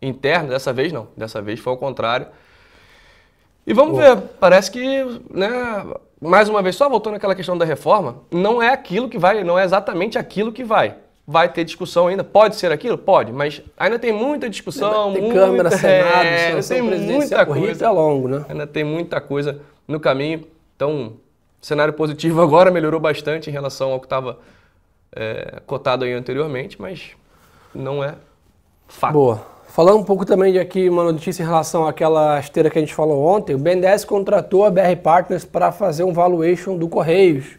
interno, 0.00 0.50
dessa 0.50 0.72
vez 0.72 0.92
não, 0.92 1.08
dessa 1.16 1.42
vez 1.42 1.58
foi 1.58 1.72
ao 1.72 1.78
contrário. 1.78 2.28
E 3.66 3.74
vamos 3.74 3.98
ver, 3.98 4.16
parece 4.38 4.70
que, 4.70 4.80
né, 5.30 5.50
mais 6.20 6.48
uma 6.48 6.62
vez, 6.62 6.76
só 6.76 6.88
voltando 6.88 7.16
àquela 7.16 7.34
questão 7.34 7.58
da 7.58 7.64
reforma, 7.64 8.22
não 8.30 8.62
é 8.62 8.68
aquilo 8.68 9.08
que 9.08 9.18
vai, 9.18 9.42
não 9.42 9.58
é 9.58 9.64
exatamente 9.64 10.16
aquilo 10.16 10.52
que 10.52 10.62
vai 10.62 10.94
vai 11.26 11.48
ter 11.52 11.64
discussão 11.64 12.06
ainda. 12.06 12.22
Pode 12.22 12.56
ser 12.56 12.70
aquilo? 12.70 12.96
Pode, 12.96 13.32
mas 13.32 13.60
ainda 13.76 13.98
tem 13.98 14.12
muita 14.12 14.48
discussão. 14.48 15.12
Tem 15.12 15.22
muita, 15.22 15.40
Câmara, 15.40 15.70
Senado, 15.70 16.24
é, 16.24 16.62
tem 16.62 16.82
muita 16.82 17.44
coisa. 17.44 17.84
É 17.84 17.90
longo, 17.90 18.28
né? 18.28 18.44
Ainda 18.48 18.66
tem 18.66 18.84
muita 18.84 19.20
coisa 19.20 19.60
no 19.88 19.98
caminho. 19.98 20.44
Então, 20.76 21.14
cenário 21.60 21.92
positivo 21.92 22.40
agora 22.42 22.70
melhorou 22.70 23.00
bastante 23.00 23.50
em 23.50 23.52
relação 23.52 23.92
ao 23.92 24.00
que 24.00 24.06
estava 24.06 24.38
é, 25.14 25.60
cotado 25.66 26.04
aí 26.04 26.12
anteriormente, 26.12 26.80
mas 26.80 27.10
não 27.74 28.04
é 28.04 28.14
fato. 28.86 29.12
Boa. 29.12 29.56
Falando 29.68 29.98
um 29.98 30.04
pouco 30.04 30.24
também 30.24 30.52
de 30.52 30.58
aqui 30.58 30.88
uma 30.88 31.04
notícia 31.04 31.42
em 31.42 31.46
relação 31.46 31.86
àquela 31.86 32.38
esteira 32.38 32.70
que 32.70 32.78
a 32.78 32.80
gente 32.80 32.94
falou 32.94 33.26
ontem, 33.26 33.54
o 33.54 33.58
BNDES 33.58 34.06
contratou 34.06 34.64
a 34.64 34.70
BR 34.70 34.96
Partners 35.02 35.44
para 35.44 35.70
fazer 35.70 36.02
um 36.02 36.14
valuation 36.14 36.78
do 36.78 36.88
Correios 36.88 37.58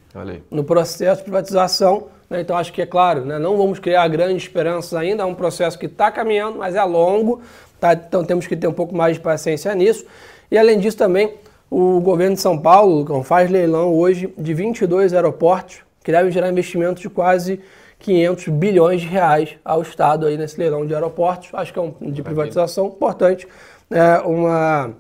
no 0.50 0.64
processo 0.64 1.18
de 1.18 1.24
privatização? 1.26 2.08
Então 2.30 2.58
acho 2.58 2.74
que 2.74 2.82
é 2.82 2.86
claro, 2.86 3.24
né? 3.24 3.40
não 3.40 3.56
vamos 3.56 3.80
criar 3.80 4.08
grandes 4.10 4.44
esperanças 4.44 4.94
ainda, 4.94 5.24
é 5.24 5.26
um 5.26 5.34
processo 5.34 5.80
que 5.80 5.86
está 5.86 6.12
caminhando, 6.12 6.58
mas 6.58 6.76
é 6.76 6.84
longo, 6.84 7.42
tá? 7.80 7.94
então 7.94 8.24
temos 8.24 8.46
que 8.46 8.56
ter 8.56 8.68
um 8.68 8.74
pouco 8.74 8.94
mais 8.94 9.16
de 9.16 9.22
paciência 9.22 9.74
nisso. 9.74 10.06
E 10.52 10.58
além 10.58 10.78
disso 10.78 10.98
também, 10.98 11.36
o 11.70 12.02
governo 12.02 12.36
de 12.36 12.42
São 12.42 12.58
Paulo 12.58 13.24
faz 13.24 13.50
leilão 13.50 13.94
hoje 13.94 14.34
de 14.38 14.54
22 14.54 15.14
aeroportos 15.14 15.80
que 16.04 16.12
devem 16.12 16.32
gerar 16.32 16.50
investimentos 16.50 17.02
de 17.02 17.10
quase 17.10 17.62
500 18.00 18.48
bilhões 18.50 19.02
de 19.02 19.08
reais 19.08 19.58
ao 19.64 19.82
Estado 19.82 20.26
aí 20.26 20.38
nesse 20.38 20.58
leilão 20.58 20.86
de 20.86 20.94
aeroportos. 20.94 21.50
Acho 21.54 21.74
que 21.74 21.80
é 21.80 21.82
um 21.82 21.94
de 22.12 22.24
privatização 22.24 22.88
importante, 22.88 23.48
é 23.92 24.20
uma 24.20 24.94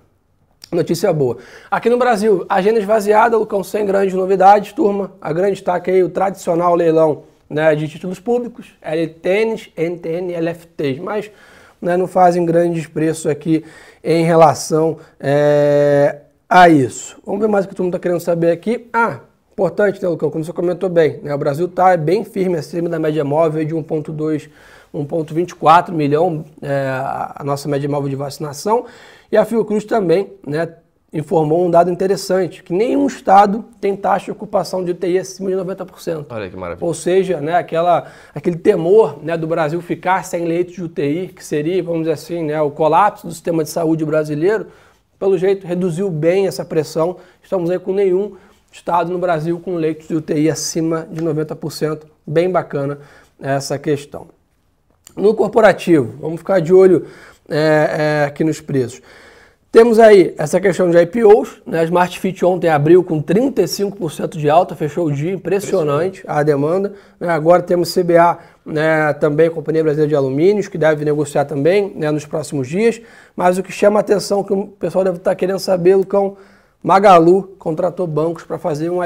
Notícia 0.69 1.13
boa. 1.13 1.37
Aqui 1.71 1.89
no 1.89 1.97
Brasil, 1.97 2.45
agenda 2.49 2.77
esvaziada, 2.77 3.37
Lucão, 3.37 3.63
sem 3.63 3.85
grandes 3.85 4.13
novidades, 4.13 4.73
turma. 4.73 5.13
A 5.21 5.31
grande 5.31 5.53
destaque 5.53 5.89
aí, 5.89 6.03
o 6.03 6.09
tradicional 6.09 6.75
leilão 6.75 7.23
né, 7.49 7.73
de 7.73 7.87
títulos 7.87 8.19
públicos, 8.19 8.73
LTNs, 8.81 9.71
NTN 9.77 10.33
LFTs, 10.33 10.99
mas 10.99 11.31
né, 11.81 11.95
não 11.95 12.05
fazem 12.05 12.45
grandes 12.45 12.85
preços 12.85 13.27
aqui 13.27 13.63
em 14.03 14.25
relação 14.25 14.97
é, 15.21 16.17
a 16.49 16.67
isso. 16.67 17.17
Vamos 17.25 17.39
ver 17.39 17.47
mais 17.47 17.63
o 17.63 17.69
que 17.69 17.73
todo 17.73 17.85
mundo 17.85 17.95
está 17.95 18.03
querendo 18.03 18.19
saber 18.19 18.51
aqui. 18.51 18.89
Ah, 18.91 19.21
importante, 19.53 20.03
né, 20.03 20.09
Lucão, 20.09 20.29
como 20.29 20.43
você 20.43 20.51
comentou 20.51 20.89
bem, 20.89 21.21
né, 21.23 21.33
o 21.33 21.37
Brasil 21.37 21.67
está 21.67 21.95
bem 21.95 22.25
firme 22.25 22.57
acima 22.57 22.89
da 22.89 22.99
média 22.99 23.23
móvel 23.23 23.63
de 23.63 23.73
1,2 23.73 24.49
1,24 24.93 25.91
milhão 25.91 26.45
é, 26.61 26.87
a 27.35 27.43
nossa 27.43 27.67
média 27.67 27.89
móvel 27.89 28.09
de 28.09 28.15
vacinação. 28.15 28.85
E 29.31 29.37
a 29.37 29.45
Fiocruz 29.45 29.83
também 29.83 30.31
né, 30.45 30.69
informou 31.11 31.65
um 31.65 31.71
dado 31.71 31.89
interessante, 31.89 32.61
que 32.63 32.73
nenhum 32.73 33.07
estado 33.07 33.63
tem 33.79 33.95
taxa 33.95 34.25
de 34.25 34.31
ocupação 34.31 34.83
de 34.83 34.91
UTI 34.91 35.19
acima 35.19 35.49
de 35.49 35.55
90%. 35.55 36.25
Olha 36.29 36.49
que 36.49 36.55
maravilha. 36.55 36.85
Ou 36.85 36.93
seja, 36.93 37.39
né, 37.39 37.55
aquela, 37.55 38.11
aquele 38.35 38.57
temor 38.57 39.19
né, 39.23 39.37
do 39.37 39.47
Brasil 39.47 39.81
ficar 39.81 40.23
sem 40.23 40.45
leitos 40.45 40.75
de 40.75 40.83
UTI, 40.83 41.29
que 41.29 41.43
seria, 41.43 41.81
vamos 41.81 42.01
dizer 42.01 42.13
assim, 42.13 42.43
né, 42.43 42.61
o 42.61 42.69
colapso 42.69 43.27
do 43.27 43.33
sistema 43.33 43.63
de 43.63 43.69
saúde 43.69 44.03
brasileiro, 44.05 44.67
pelo 45.17 45.37
jeito 45.37 45.65
reduziu 45.65 46.09
bem 46.09 46.45
essa 46.45 46.63
pressão. 46.63 47.17
Estamos 47.41 47.71
aí 47.71 47.79
com 47.79 47.93
nenhum 47.93 48.35
estado 48.71 49.11
no 49.11 49.17
Brasil 49.17 49.59
com 49.59 49.75
leitos 49.75 50.07
de 50.07 50.15
UTI 50.15 50.49
acima 50.49 51.07
de 51.09 51.21
90%. 51.23 52.03
Bem 52.25 52.51
bacana 52.51 52.99
essa 53.39 53.79
questão. 53.79 54.27
No 55.15 55.33
corporativo, 55.33 56.13
vamos 56.19 56.39
ficar 56.39 56.59
de 56.59 56.71
olho 56.71 57.07
é, 57.49 58.21
é, 58.21 58.25
aqui 58.25 58.43
nos 58.43 58.61
preços. 58.61 59.01
Temos 59.69 59.99
aí 59.99 60.33
essa 60.37 60.61
questão 60.61 60.89
de 60.89 60.97
IPOs, 60.97 61.61
né? 61.65 61.83
Smart 61.83 62.17
Fit 62.19 62.43
ontem 62.45 62.69
abriu 62.69 63.03
com 63.03 63.21
35% 63.21 64.37
de 64.37 64.49
alta, 64.49 64.75
fechou 64.75 65.07
o 65.07 65.11
dia, 65.11 65.31
impressionante, 65.31 66.21
impressionante. 66.21 66.23
a 66.25 66.41
demanda. 66.41 66.93
Né? 67.19 67.29
Agora 67.29 67.61
temos 67.61 67.93
CBA, 67.93 68.39
né, 68.65 69.13
também 69.13 69.49
Companhia 69.49 69.83
Brasileira 69.83 70.09
de 70.09 70.15
Alumínios, 70.15 70.67
que 70.67 70.77
deve 70.77 71.03
negociar 71.03 71.45
também 71.45 71.93
né, 71.95 72.09
nos 72.09 72.25
próximos 72.25 72.67
dias. 72.67 73.01
Mas 73.35 73.57
o 73.57 73.63
que 73.63 73.71
chama 73.71 73.99
a 73.99 74.01
atenção, 74.01 74.43
que 74.43 74.53
o 74.53 74.67
pessoal 74.67 75.03
deve 75.03 75.17
estar 75.17 75.35
querendo 75.35 75.59
saber, 75.59 75.95
Lucão, 75.95 76.37
Magalu 76.81 77.55
contratou 77.59 78.07
bancos 78.07 78.45
para 78.45 78.57
fazer 78.57 78.89
um, 78.89 78.99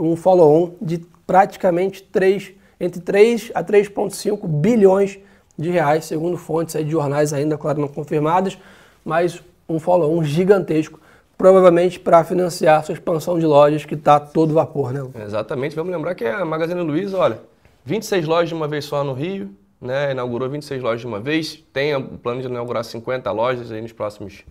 um 0.00 0.16
follow-on 0.16 0.72
de 0.80 1.04
praticamente 1.26 2.02
3, 2.02 2.52
entre 2.80 3.00
3 3.00 3.52
a 3.54 3.62
3,5 3.62 4.46
bilhões 4.48 5.10
de 5.12 5.20
reais, 5.58 6.04
segundo 6.04 6.36
fontes 6.36 6.74
de 6.84 6.90
jornais 6.90 7.32
ainda, 7.32 7.56
claro, 7.56 7.80
não 7.80 7.88
confirmadas, 7.88 8.58
mas 9.04 9.42
um 9.68 9.78
follow-on 9.78 10.22
gigantesco, 10.22 11.00
provavelmente 11.36 11.98
para 11.98 12.22
financiar 12.24 12.84
sua 12.84 12.94
expansão 12.94 13.38
de 13.38 13.46
lojas 13.46 13.84
que 13.84 13.94
está 13.94 14.18
todo 14.20 14.54
vapor, 14.54 14.92
né? 14.92 15.06
Exatamente, 15.24 15.74
vamos 15.74 15.92
lembrar 15.92 16.14
que 16.14 16.24
a 16.24 16.44
Magazine 16.44 16.80
Luiza, 16.80 17.18
olha, 17.18 17.40
26 17.84 18.26
lojas 18.26 18.48
de 18.48 18.54
uma 18.54 18.68
vez 18.68 18.84
só 18.84 19.04
no 19.04 19.12
Rio, 19.12 19.50
né? 19.80 20.12
Inaugurou 20.12 20.48
26 20.48 20.82
lojas 20.82 21.00
de 21.00 21.06
uma 21.06 21.20
vez, 21.20 21.62
tem 21.72 21.94
o 21.94 22.02
plano 22.02 22.40
de 22.40 22.48
inaugurar 22.48 22.84
50 22.84 23.30
lojas 23.32 23.70
aí 23.70 23.80
nos 23.80 23.92
próximos, 23.92 24.44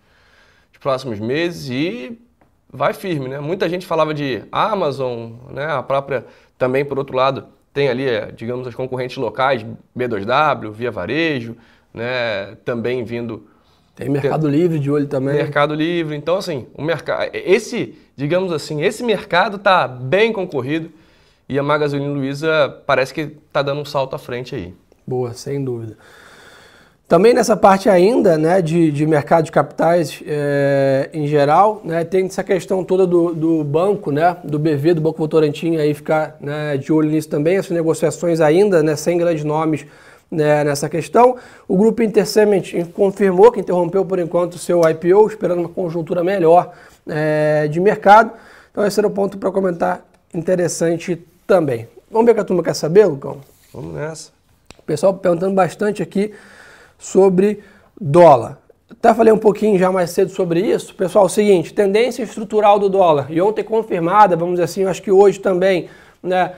nos 0.71 0.79
próximos 0.79 1.19
meses 1.19 1.69
e 1.69 2.19
vai 2.71 2.93
firme, 2.93 3.27
né? 3.27 3.39
Muita 3.39 3.67
gente 3.69 3.85
falava 3.85 4.13
de 4.13 4.43
Amazon, 4.51 5.31
né? 5.51 5.65
A 5.65 5.83
própria 5.83 6.25
também 6.57 6.85
por 6.85 6.97
outro 6.97 7.15
lado 7.15 7.47
tem 7.75 7.89
ali, 7.89 8.07
é, 8.07 8.31
digamos, 8.31 8.65
as 8.65 8.73
concorrentes 8.73 9.17
locais, 9.17 9.65
B2W, 9.95 10.71
Via 10.71 10.89
Varejo, 10.89 11.57
né, 11.93 12.55
também 12.63 13.03
vindo... 13.03 13.47
Tem 13.93 14.09
Mercado 14.09 14.49
tem, 14.49 14.57
Livre 14.59 14.79
de 14.79 14.89
olho 14.89 15.07
também. 15.07 15.35
Mercado 15.35 15.73
Livre. 15.75 16.15
Então, 16.15 16.37
assim, 16.37 16.67
o 16.73 16.81
mercado, 16.81 17.29
esse, 17.33 17.97
digamos 18.15 18.53
assim, 18.53 18.81
esse 18.81 19.03
mercado 19.03 19.57
está 19.57 19.87
bem 19.87 20.31
concorrido 20.31 20.89
e 21.49 21.59
a 21.59 21.63
Magazine 21.63 22.07
Luiza 22.07 22.81
parece 22.85 23.13
que 23.13 23.21
está 23.21 23.61
dando 23.61 23.81
um 23.81 23.85
salto 23.85 24.15
à 24.15 24.17
frente 24.17 24.55
aí. 24.55 24.73
Boa, 25.05 25.33
sem 25.33 25.63
dúvida. 25.63 25.97
Também 27.07 27.35
nessa 27.35 27.55
parte 27.55 27.87
ainda 27.87 28.35
né, 28.35 28.63
de, 28.63 28.91
de 28.91 29.05
mercado 29.05 29.45
de 29.45 29.51
capitais 29.51 30.23
é, 30.25 31.07
em 31.13 31.27
geral, 31.27 31.79
né, 31.83 32.03
tem 32.03 32.25
essa 32.25 32.43
questão 32.43 32.83
toda 32.83 33.05
do, 33.05 33.31
do, 33.31 33.63
banco, 33.63 34.11
né, 34.11 34.35
do 34.43 34.57
BV, 34.57 34.95
do 34.95 35.01
Banco 35.01 35.19
Votorantim, 35.19 35.75
aí 35.75 35.93
ficar 35.93 36.35
né, 36.41 36.77
de 36.77 36.91
olho 36.91 37.07
nisso 37.07 37.29
também, 37.29 37.57
essas 37.57 37.69
negociações 37.69 38.41
ainda, 38.41 38.81
né, 38.81 38.95
sem 38.95 39.19
grandes 39.19 39.43
nomes 39.43 39.85
né, 40.31 40.63
nessa 40.63 40.89
questão. 40.89 41.37
O 41.67 41.77
grupo 41.77 42.01
Intercement 42.01 42.63
confirmou 42.95 43.51
que 43.51 43.59
interrompeu 43.59 44.03
por 44.03 44.17
enquanto 44.17 44.55
o 44.55 44.57
seu 44.59 44.81
IPO, 44.89 45.27
esperando 45.27 45.59
uma 45.59 45.69
conjuntura 45.69 46.23
melhor 46.23 46.73
é, 47.07 47.67
de 47.67 47.79
mercado. 47.79 48.31
Então 48.71 48.83
esse 48.83 48.99
era 48.99 49.07
o 49.07 49.11
ponto 49.11 49.37
para 49.37 49.51
comentar 49.51 50.03
interessante 50.33 51.23
também. 51.45 51.87
Vamos 52.09 52.25
ver 52.25 52.31
o 52.31 52.35
que 52.35 52.41
a 52.41 52.45
turma 52.45 52.63
quer 52.63 52.73
saber, 52.73 53.05
Lucão? 53.05 53.41
Vamos 53.71 53.93
nessa. 53.93 54.31
O 54.79 54.81
pessoal 54.81 55.13
perguntando 55.13 55.53
bastante 55.53 56.01
aqui 56.01 56.33
sobre 56.97 57.63
dólar. 57.99 58.59
Até 58.89 59.13
falei 59.13 59.33
um 59.33 59.37
pouquinho 59.37 59.77
já 59.77 59.91
mais 59.91 60.11
cedo 60.11 60.31
sobre 60.31 60.61
isso. 60.61 60.95
Pessoal, 60.95 61.25
é 61.25 61.27
o 61.27 61.29
seguinte, 61.29 61.73
tendência 61.73 62.23
estrutural 62.23 62.79
do 62.79 62.89
dólar. 62.89 63.27
E 63.29 63.41
ontem 63.41 63.63
confirmada, 63.63 64.35
vamos 64.35 64.55
dizer 64.55 64.63
assim, 64.63 64.85
acho 64.85 65.01
que 65.01 65.11
hoje 65.11 65.39
também, 65.39 65.89
né, 66.21 66.53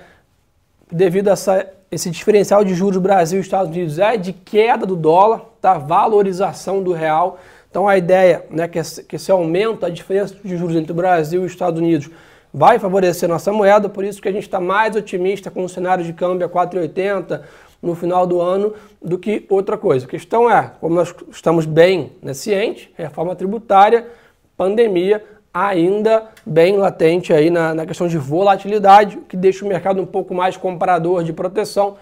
devido 0.92 1.30
a 1.30 1.32
essa, 1.32 1.68
esse 1.92 2.10
diferencial 2.10 2.64
de 2.64 2.74
juros 2.74 3.02
Brasil 3.02 3.40
e 3.40 3.42
Estados 3.42 3.70
Unidos 3.70 4.00
é 4.00 4.18
de 4.18 4.34
queda 4.34 4.86
do 4.86 4.96
dólar, 4.96 5.42
tá? 5.62 5.78
valorização 5.78 6.84
do 6.84 6.94
real. 6.94 7.40
Então 7.70 7.88
a 7.88 7.98
ideia 7.98 8.46
né, 8.50 8.68
que, 8.68 8.80
esse, 8.80 9.04
que 9.04 9.16
esse 9.16 9.32
aumento, 9.32 9.86
a 9.86 9.90
diferença 9.90 10.36
de 10.44 10.58
juros 10.58 10.76
entre 10.76 10.92
o 10.92 10.96
Brasil 10.96 11.44
e 11.44 11.46
os 11.46 11.52
Estados 11.52 11.80
Unidos 11.80 12.10
vai 12.54 12.80
favorecer 12.80 13.28
nossa 13.28 13.52
moeda, 13.52 13.90
por 13.90 14.04
isso 14.04 14.22
que 14.22 14.28
a 14.28 14.32
gente 14.32 14.44
está 14.44 14.60
mais 14.60 14.96
otimista 14.96 15.52
com 15.52 15.64
o 15.64 15.70
cenário 15.70 16.04
de 16.04 16.14
câmbio 16.14 16.48
a 16.48 16.50
4,80, 16.50 17.42
no 17.82 17.96
final 17.96 18.26
do 18.26 18.42
ano 18.42 18.74
do 19.02 19.18
que 19.18 19.46
outra 19.50 19.78
coisa. 19.78 20.06
A 20.06 20.10
questão 20.10 20.50
é, 20.50 20.72
como 20.80 20.96
nós 20.96 21.14
estamos 21.32 21.66
bem 21.66 22.12
né, 22.22 22.34
cientes, 22.34 22.90
reforma 22.96 23.36
tributária, 23.36 24.08
pandemia 24.56 25.24
ainda 25.54 26.28
bem 26.46 26.78
latente 26.78 27.34
aí 27.34 27.50
na, 27.50 27.74
na 27.74 27.86
questão 27.86 28.08
de 28.08 28.18
volatilidade, 28.18 29.18
que 29.28 29.36
deixa 29.36 29.66
o 29.66 29.68
mercado 29.68 30.02
um 30.02 30.06
pouco 30.06 30.34
mais 30.34 30.56
comprador 30.56 31.24
de 31.24 31.34
proteção, 31.34 31.96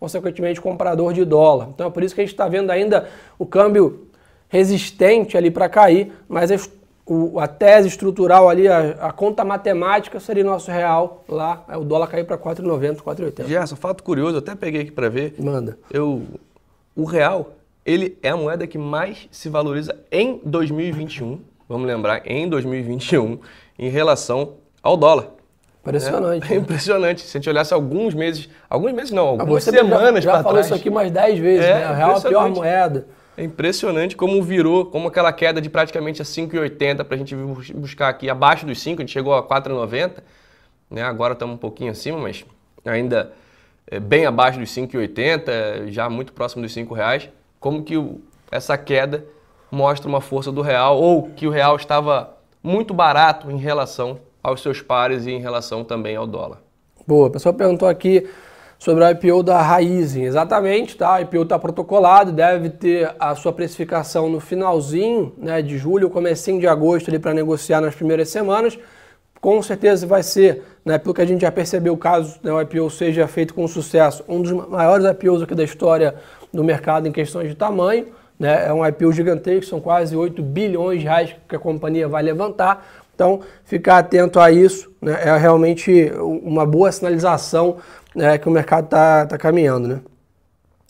consequentemente 0.00 0.60
comprador 0.60 1.12
de 1.12 1.24
dólar. 1.24 1.68
Então 1.74 1.86
é 1.86 1.90
por 1.90 2.02
isso 2.02 2.14
que 2.14 2.20
a 2.20 2.24
gente 2.24 2.34
está 2.34 2.48
vendo 2.48 2.70
ainda 2.70 3.08
o 3.38 3.46
câmbio 3.46 4.08
resistente 4.48 5.36
ali 5.36 5.50
para 5.50 5.68
cair, 5.68 6.12
mas 6.28 6.50
o, 7.08 7.40
a 7.40 7.48
tese 7.48 7.88
estrutural 7.88 8.50
ali, 8.50 8.68
a, 8.68 8.90
a, 9.00 9.12
conta 9.12 9.42
matemática 9.42 10.20
seria 10.20 10.44
nosso 10.44 10.70
real 10.70 11.24
lá, 11.26 11.64
o 11.78 11.84
dólar 11.84 12.06
cair 12.06 12.24
para 12.24 12.36
4,90, 12.36 12.96
4,80. 12.96 13.46
Gerson, 13.46 13.76
fato 13.76 14.02
curioso, 14.02 14.34
eu 14.34 14.38
até 14.40 14.54
peguei 14.54 14.82
aqui 14.82 14.92
para 14.92 15.08
ver. 15.08 15.34
Manda. 15.38 15.78
Eu, 15.90 16.22
o 16.94 17.04
real, 17.04 17.54
ele 17.84 18.18
é 18.22 18.28
a 18.28 18.36
moeda 18.36 18.66
que 18.66 18.76
mais 18.76 19.26
se 19.30 19.48
valoriza 19.48 19.96
em 20.12 20.38
2021, 20.44 21.40
vamos 21.66 21.86
lembrar, 21.86 22.20
em 22.26 22.46
2021, 22.46 23.38
em 23.78 23.88
relação 23.88 24.56
ao 24.82 24.94
dólar. 24.94 25.30
Impressionante. 25.80 26.52
É, 26.52 26.56
é 26.56 26.58
impressionante. 26.60 27.22
Se 27.22 27.38
a 27.38 27.40
gente 27.40 27.48
olhasse 27.48 27.72
alguns 27.72 28.12
meses, 28.12 28.50
alguns 28.68 28.92
meses 28.92 29.10
não, 29.10 29.28
ah, 29.28 29.40
algumas 29.40 29.64
semanas 29.64 30.22
já, 30.22 30.32
já 30.32 30.42
falou 30.42 30.60
isso 30.60 30.74
aqui 30.74 30.90
mais 30.90 31.10
10 31.10 31.38
vezes, 31.38 31.64
é, 31.64 31.74
né? 31.74 31.90
O 31.90 31.94
real 31.94 32.10
é 32.12 32.18
a 32.18 32.20
pior 32.20 32.50
moeda. 32.50 33.06
É 33.38 33.44
impressionante 33.44 34.16
como 34.16 34.42
virou, 34.42 34.86
como 34.86 35.06
aquela 35.06 35.32
queda 35.32 35.60
de 35.60 35.70
praticamente 35.70 36.20
a 36.20 36.24
5,80 36.24 37.04
para 37.04 37.14
a 37.14 37.18
gente 37.18 37.36
buscar 37.72 38.08
aqui 38.08 38.28
abaixo 38.28 38.66
dos 38.66 38.80
5, 38.80 39.00
a 39.00 39.04
gente 39.04 39.12
chegou 39.12 39.32
a 39.32 39.40
4,90, 39.40 40.14
né? 40.90 41.02
agora 41.02 41.34
estamos 41.34 41.54
um 41.54 41.58
pouquinho 41.58 41.92
acima, 41.92 42.18
mas 42.18 42.44
ainda 42.84 43.32
é 43.86 44.00
bem 44.00 44.26
abaixo 44.26 44.58
dos 44.58 44.68
5,80, 44.70 45.86
já 45.86 46.10
muito 46.10 46.32
próximo 46.32 46.62
dos 46.62 46.72
5 46.72 46.92
reais. 46.92 47.28
Como 47.60 47.84
que 47.84 47.94
essa 48.50 48.76
queda 48.76 49.24
mostra 49.70 50.08
uma 50.08 50.20
força 50.20 50.50
do 50.50 50.60
real 50.60 51.00
ou 51.00 51.30
que 51.30 51.46
o 51.46 51.50
real 51.50 51.76
estava 51.76 52.36
muito 52.60 52.92
barato 52.92 53.52
em 53.52 53.56
relação 53.56 54.18
aos 54.42 54.60
seus 54.60 54.82
pares 54.82 55.26
e 55.26 55.30
em 55.30 55.38
relação 55.38 55.84
também 55.84 56.16
ao 56.16 56.26
dólar. 56.26 56.58
Boa, 57.06 57.28
o 57.28 57.30
pessoal 57.30 57.54
perguntou 57.54 57.88
aqui 57.88 58.28
sobre 58.78 59.04
o 59.04 59.10
IPO 59.10 59.42
da 59.42 59.60
Raizen. 59.60 60.24
Exatamente, 60.24 60.96
tá? 60.96 61.16
O 61.16 61.20
IPO 61.20 61.42
está 61.42 61.58
protocolado, 61.58 62.30
deve 62.30 62.70
ter 62.70 63.14
a 63.18 63.34
sua 63.34 63.52
precificação 63.52 64.28
no 64.28 64.38
finalzinho 64.38 65.32
né, 65.36 65.60
de 65.60 65.76
julho, 65.76 66.08
comecinho 66.08 66.60
de 66.60 66.66
agosto 66.66 67.08
ali 67.08 67.18
para 67.18 67.34
negociar 67.34 67.80
nas 67.80 67.94
primeiras 67.94 68.28
semanas. 68.28 68.78
Com 69.40 69.62
certeza 69.62 70.06
vai 70.06 70.22
ser, 70.22 70.62
né, 70.84 70.98
pelo 70.98 71.14
que 71.14 71.22
a 71.22 71.26
gente 71.26 71.42
já 71.42 71.52
percebeu, 71.52 71.96
caso 71.96 72.38
né, 72.42 72.52
o 72.52 72.60
IPO 72.60 72.88
seja 72.90 73.26
feito 73.26 73.54
com 73.54 73.66
sucesso, 73.68 74.24
um 74.28 74.40
dos 74.40 74.52
maiores 74.52 75.06
IPOs 75.06 75.42
aqui 75.42 75.54
da 75.54 75.64
história 75.64 76.14
do 76.52 76.64
mercado 76.64 77.06
em 77.06 77.12
questões 77.12 77.48
de 77.48 77.54
tamanho. 77.54 78.06
Né, 78.38 78.68
é 78.68 78.72
um 78.72 78.86
IPO 78.86 79.12
gigantesco, 79.12 79.66
são 79.66 79.80
quase 79.80 80.16
8 80.16 80.40
bilhões 80.40 81.00
de 81.00 81.06
reais 81.06 81.34
que 81.48 81.56
a 81.56 81.58
companhia 81.58 82.06
vai 82.06 82.22
levantar. 82.22 82.97
Então, 83.18 83.40
ficar 83.64 83.98
atento 83.98 84.38
a 84.38 84.48
isso 84.52 84.92
né, 85.02 85.18
é 85.24 85.36
realmente 85.36 86.12
uma 86.20 86.64
boa 86.64 86.92
sinalização 86.92 87.78
né, 88.14 88.38
que 88.38 88.48
o 88.48 88.52
mercado 88.52 88.84
está 88.84 89.26
tá 89.26 89.36
caminhando. 89.36 89.88
Né? 89.88 90.00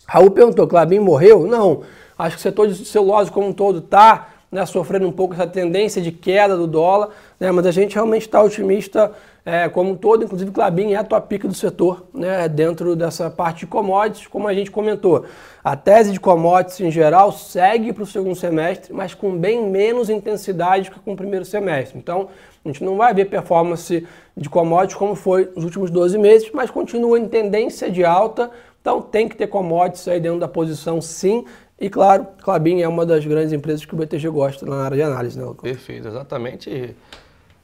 Raul 0.06 0.30
perguntou, 0.30 0.68
Clabin 0.68 0.99
morreu? 0.99 1.47
Não, 1.47 1.85
acho 2.18 2.37
que 2.37 2.40
o 2.40 2.42
setor 2.42 2.68
de 2.68 2.85
celulose 2.85 3.30
como 3.30 3.49
um 3.49 3.52
todo 3.54 3.78
está 3.78 4.28
né, 4.52 4.66
sofrendo 4.66 5.08
um 5.08 5.11
pouco 5.11 5.32
essa 5.32 5.47
tendência 5.47 6.02
de 6.02 6.12
queda 6.12 6.54
do 6.54 6.66
dólar, 6.66 7.08
né, 7.40 7.50
mas 7.50 7.64
a 7.64 7.70
gente 7.70 7.94
realmente 7.94 8.26
está 8.26 8.42
otimista 8.42 9.11
é, 9.49 9.67
como 9.67 9.93
um 9.93 9.97
todo, 9.97 10.23
inclusive 10.23 10.50
Clabin 10.50 10.93
é 10.93 10.97
a 10.97 11.02
tua 11.02 11.23
pica 11.23 11.49
do 11.49 11.55
setor, 11.55 12.05
né, 12.12 12.47
dentro 12.50 12.95
dessa 12.95 13.31
parte 13.31 13.61
de 13.61 13.67
commodities, 13.67 14.26
como 14.26 14.47
a 14.47 14.52
gente 14.52 14.71
comentou. 14.71 15.25
A 15.64 15.75
tese 15.75 16.12
de 16.12 16.21
commodities 16.21 16.81
em 16.81 16.90
geral 16.90 17.33
segue 17.33 17.95
para 17.95 18.02
o 18.02 18.07
segundo 18.07 18.35
semestre, 18.35 18.93
mas 18.93 19.14
com 19.14 19.35
bem 19.38 19.67
menos 19.71 20.11
intensidade 20.11 20.90
que 20.90 21.00
com 21.00 21.14
o 21.14 21.17
primeiro 21.17 21.47
semestre. 21.47 21.97
Então, 21.97 22.28
a 22.62 22.69
gente 22.69 22.85
não 22.85 22.99
vai 22.99 23.14
ver 23.14 23.25
performance 23.25 24.07
de 24.37 24.50
commodities 24.50 24.99
como 24.99 25.14
foi 25.14 25.50
nos 25.57 25.64
últimos 25.64 25.90
12 25.90 26.19
meses, 26.19 26.50
mas 26.52 26.71
continua 26.71 27.19
em 27.19 27.26
tendência 27.26 27.90
de 27.90 28.05
alta, 28.05 28.50
então 28.83 29.00
tem 29.00 29.26
que 29.26 29.35
ter 29.35 29.47
commodities 29.47 30.07
aí 30.09 30.21
dentro 30.21 30.38
da 30.38 30.49
posição 30.49 31.00
sim, 31.00 31.47
e 31.81 31.88
claro, 31.88 32.26
Clabin 32.43 32.83
é 32.83 32.88
uma 32.88 33.07
das 33.07 33.25
grandes 33.25 33.55
empresas 33.55 33.83
que 33.87 33.95
o 33.95 33.97
BTG 33.97 34.28
gosta 34.28 34.67
na 34.67 34.85
área 34.85 34.97
de 34.97 35.02
análise, 35.02 35.38
né? 35.38 35.50
Perfeito, 35.62 36.07
exatamente. 36.07 36.95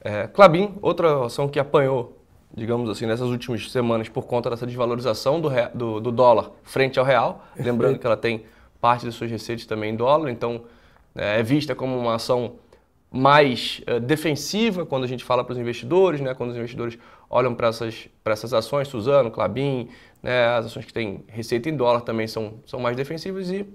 É, 0.05 0.27
Clabin, 0.27 0.75
outra 0.83 1.25
ação 1.25 1.47
que 1.47 1.57
apanhou, 1.57 2.15
digamos 2.55 2.87
assim, 2.91 3.07
nessas 3.07 3.27
últimas 3.27 3.71
semanas 3.71 4.07
por 4.07 4.27
conta 4.27 4.51
dessa 4.51 4.67
desvalorização 4.67 5.41
do, 5.41 5.49
do, 5.73 5.99
do 5.99 6.11
dólar 6.11 6.51
frente 6.61 6.99
ao 6.99 7.03
real. 7.03 7.43
Lembrando 7.57 7.97
que 7.97 8.05
ela 8.05 8.15
tem 8.15 8.45
parte 8.79 9.03
das 9.03 9.15
suas 9.15 9.31
receitas 9.31 9.65
também 9.65 9.93
em 9.93 9.95
dólar, 9.95 10.29
então 10.29 10.61
é, 11.15 11.39
é 11.39 11.43
vista 11.43 11.73
como 11.73 11.97
uma 11.97 12.13
ação 12.13 12.57
mais 13.11 13.81
é, 13.87 13.99
defensiva 13.99 14.85
quando 14.85 15.05
a 15.05 15.07
gente 15.07 15.23
fala 15.23 15.43
para 15.43 15.53
os 15.53 15.57
investidores, 15.57 16.21
né, 16.21 16.35
quando 16.35 16.51
os 16.51 16.55
investidores 16.55 16.99
olham 17.27 17.55
para 17.55 17.69
essas, 17.69 18.07
essas 18.25 18.53
ações, 18.53 18.87
Suzano, 18.87 19.31
Clabin, 19.31 19.89
né, 20.21 20.49
as 20.49 20.67
ações 20.67 20.85
que 20.85 20.93
têm 20.93 21.23
receita 21.29 21.67
em 21.67 21.75
dólar 21.75 22.01
também 22.01 22.27
são, 22.27 22.59
são 22.67 22.79
mais 22.79 22.95
defensivas 22.95 23.49
e 23.49 23.65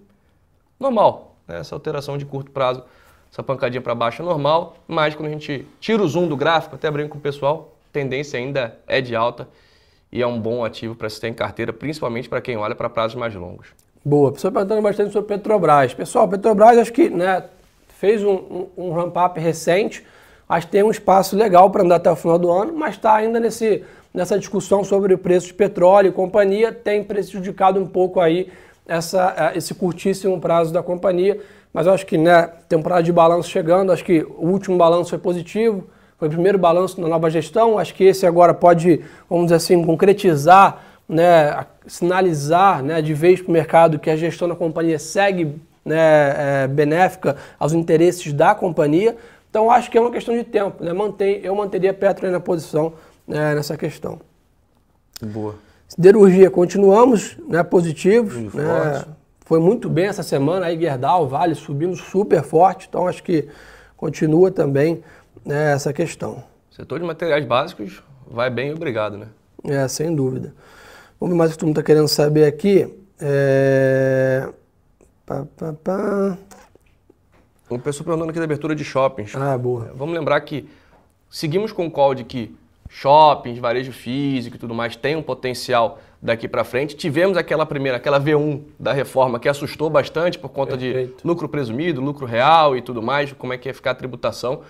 normal. 0.79 1.35
Né? 1.49 1.59
Essa 1.59 1.75
alteração 1.75 2.17
de 2.17 2.25
curto 2.25 2.53
prazo, 2.53 2.85
essa 3.33 3.43
pancadinha 3.43 3.81
para 3.81 3.95
baixo 3.95 4.23
é 4.23 4.25
normal, 4.25 4.77
mas 4.89 5.15
quando 5.15 5.29
a 5.29 5.33
gente 5.33 5.67
tira 5.81 6.03
o 6.03 6.09
zoom 6.09 6.27
do 6.27 6.37
gráfico, 6.37 6.75
até 6.75 6.91
brinco 6.91 7.11
com 7.11 7.19
o 7.19 7.21
pessoal, 7.21 7.73
tendência 7.93 8.39
ainda 8.39 8.77
é 8.87 9.01
de 9.01 9.15
alta 9.15 9.49
e 10.13 10.21
é 10.21 10.27
um 10.27 10.41
bom 10.41 10.65
ativo 10.65 10.95
para 10.95 11.09
se 11.09 11.21
ter 11.21 11.29
em 11.29 11.35
carteira, 11.35 11.73
principalmente 11.73 12.29
para 12.29 12.41
quem 12.41 12.57
olha 12.57 12.75
para 12.75 12.89
prazos 12.89 13.15
mais 13.15 13.35
longos. 13.35 13.69
Boa, 14.05 14.33
pessoal 14.33 14.53
perguntando 14.53 14.83
bastante 14.83 15.13
sobre 15.13 15.37
Petrobras. 15.37 15.95
Pessoal, 15.95 16.27
Petrobras 16.27 16.79
acho 16.79 16.93
que 16.93 17.09
né, 17.09 17.45
fez 17.99 18.25
um, 18.25 18.67
um, 18.77 18.93
ramp-up 18.93 19.39
recente, 19.39 20.05
acho 20.49 20.67
que 20.67 20.73
tem 20.73 20.83
um 20.83 20.91
espaço 20.91 21.37
legal 21.37 21.71
para 21.71 21.85
andar 21.85 21.97
até 21.97 22.11
o 22.11 22.17
final 22.17 22.39
do 22.39 22.51
ano, 22.51 22.73
mas 22.73 22.97
está 22.97 23.15
ainda 23.15 23.39
nesse, 23.39 23.85
nessa 24.13 24.39
discussão 24.39 24.83
sobre 24.83 25.15
o 25.15 25.19
preço 25.19 25.49
de 25.49 25.55
petróleo 25.55 26.09
e 26.09 26.13
companhia, 26.13 26.73
tem 26.73 27.05
prejudicado 27.05 27.79
um 27.79 27.87
pouco 27.87 28.19
aí 28.19 28.51
essa, 28.89 29.35
é, 29.37 29.59
esse 29.59 29.75
curtíssimo 29.75 30.41
prazo 30.41 30.73
da 30.73 30.83
companhia. 30.83 31.41
Mas 31.73 31.87
eu 31.87 31.93
acho 31.93 32.05
que, 32.05 32.19
né, 32.19 32.49
temporada 32.69 33.03
de 33.03 33.13
balanço 33.13 33.49
chegando, 33.49 33.93
acho 33.93 34.05
que 34.05 34.23
o 34.23 34.49
último 34.49 34.77
balanço 34.77 35.11
foi 35.11 35.19
positivo, 35.19 35.89
foi 36.19 36.29
o 36.29 36.31
primeiro 36.31 36.59
balanço 36.59 37.01
na 37.01 37.09
nova 37.09 37.31
gestão. 37.31 37.79
Acho 37.79 37.95
que 37.95 38.05
esse 38.05 38.27
agora 38.27 38.53
pode, 38.53 39.01
vamos 39.29 39.47
dizer 39.47 39.57
assim, 39.57 39.85
concretizar, 39.85 40.83
né, 41.09 41.67
sinalizar 41.87 42.83
né, 42.83 43.01
de 43.01 43.15
vez 43.15 43.41
para 43.41 43.49
o 43.49 43.53
mercado 43.53 43.99
que 43.99 44.11
a 44.11 44.17
gestão 44.17 44.49
da 44.49 44.55
companhia 44.55 44.99
segue 44.99 45.61
né, 45.85 46.65
é, 46.65 46.69
benéfica 46.69 47.37
aos 47.59 47.73
interesses 47.73 48.33
da 48.33 48.55
companhia. 48.55 49.17
Então 49.49 49.71
acho 49.71 49.91
que 49.91 49.99
é 49.99 50.01
uma 50.01 50.11
questão 50.11 50.37
de 50.37 50.45
tempo. 50.45 50.85
Né? 50.85 50.93
Mantém, 50.93 51.41
eu 51.43 51.55
manteria 51.55 51.95
Petro 51.95 52.31
na 52.31 52.39
posição 52.39 52.93
né, 53.27 53.55
nessa 53.55 53.77
questão. 53.77 54.21
Boa. 55.23 55.55
Siderurgia, 55.89 56.51
continuamos 56.51 57.37
né, 57.49 57.63
positivos. 57.63 58.55
Né, 58.55 59.05
foi 59.51 59.59
muito 59.59 59.89
bem 59.89 60.07
essa 60.07 60.23
semana, 60.23 60.67
aí 60.67 60.79
Gerdau, 60.79 61.27
Vale 61.27 61.57
subindo 61.57 61.97
super 61.97 62.41
forte, 62.41 62.87
então 62.89 63.09
acho 63.09 63.21
que 63.21 63.49
continua 63.97 64.49
também 64.49 65.03
né, 65.45 65.73
essa 65.73 65.93
questão. 65.93 66.45
Setor 66.71 67.01
de 67.01 67.05
materiais 67.05 67.45
básicos 67.45 68.01
vai 68.31 68.49
bem, 68.49 68.73
obrigado, 68.73 69.19
né? 69.19 69.27
É, 69.65 69.89
sem 69.89 70.15
dúvida. 70.15 70.55
Vamos 71.19 71.35
ver 71.35 71.39
mais 71.39 71.51
o 71.51 71.55
que 71.55 71.59
todo 71.59 71.67
mundo 71.67 71.81
está 71.81 71.85
querendo 71.85 72.07
saber 72.07 72.45
aqui. 72.45 72.97
É... 73.21 74.49
Pá, 75.27 75.45
pá, 75.57 75.73
pá. 75.73 76.39
Uma 77.69 77.81
pessoa 77.81 78.05
perguntando 78.05 78.31
aqui 78.31 78.39
da 78.39 78.45
abertura 78.45 78.77
de 78.77 78.85
shoppings. 78.85 79.35
Ah, 79.35 79.59
boa. 79.59 79.91
Vamos 79.97 80.15
lembrar 80.15 80.41
que 80.43 80.71
seguimos 81.29 81.73
com 81.73 81.87
o 81.87 81.91
call 81.91 82.15
de 82.15 82.23
que 82.23 82.57
shoppings, 82.91 83.59
varejo 83.59 83.93
físico 83.93 84.57
e 84.57 84.59
tudo 84.59 84.75
mais 84.75 84.97
tem 84.97 85.15
um 85.15 85.23
potencial 85.23 86.01
daqui 86.21 86.49
para 86.49 86.65
frente. 86.65 86.97
Tivemos 86.97 87.39
aquela 87.39 87.65
primeira, 87.65 87.97
aquela 87.97 88.21
V1 88.21 88.63
da 88.79 88.93
reforma 88.93 89.39
que 89.39 89.49
assustou 89.49 89.89
bastante 89.89 90.39
por 90.39 90.51
conta 90.51 90.77
Perfeito. 90.77 91.23
de 91.23 91.27
lucro 91.27 91.49
presumido, 91.49 92.01
lucro 92.01 92.27
real 92.27 92.77
e 92.77 92.83
tudo 92.83 93.01
mais, 93.01 93.33
como 93.33 93.53
é 93.53 93.59
que 93.59 93.69
ia 93.69 93.75
ficar 93.75 93.93
a 93.93 93.95
tributação. 93.95 94.63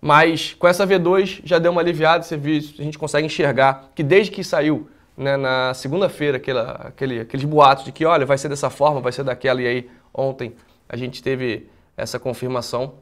Mas 0.00 0.54
com 0.54 0.66
essa 0.66 0.86
V2 0.86 1.42
já 1.44 1.58
deu 1.58 1.70
uma 1.70 1.82
aliviada, 1.82 2.24
você 2.24 2.36
viu, 2.36 2.56
a 2.56 2.82
gente 2.82 2.98
consegue 2.98 3.26
enxergar 3.26 3.90
que 3.94 4.02
desde 4.02 4.32
que 4.32 4.42
saiu 4.42 4.88
né, 5.16 5.36
na 5.36 5.74
segunda-feira 5.74 6.38
aquele, 6.38 7.20
aqueles 7.20 7.44
boatos 7.44 7.84
de 7.84 7.92
que 7.92 8.06
olha, 8.06 8.24
vai 8.24 8.38
ser 8.38 8.48
dessa 8.48 8.70
forma, 8.70 9.00
vai 9.00 9.12
ser 9.12 9.24
daquela, 9.24 9.60
e 9.60 9.66
aí 9.66 9.90
ontem 10.14 10.54
a 10.88 10.96
gente 10.96 11.22
teve 11.22 11.68
essa 11.96 12.18
confirmação. 12.18 12.94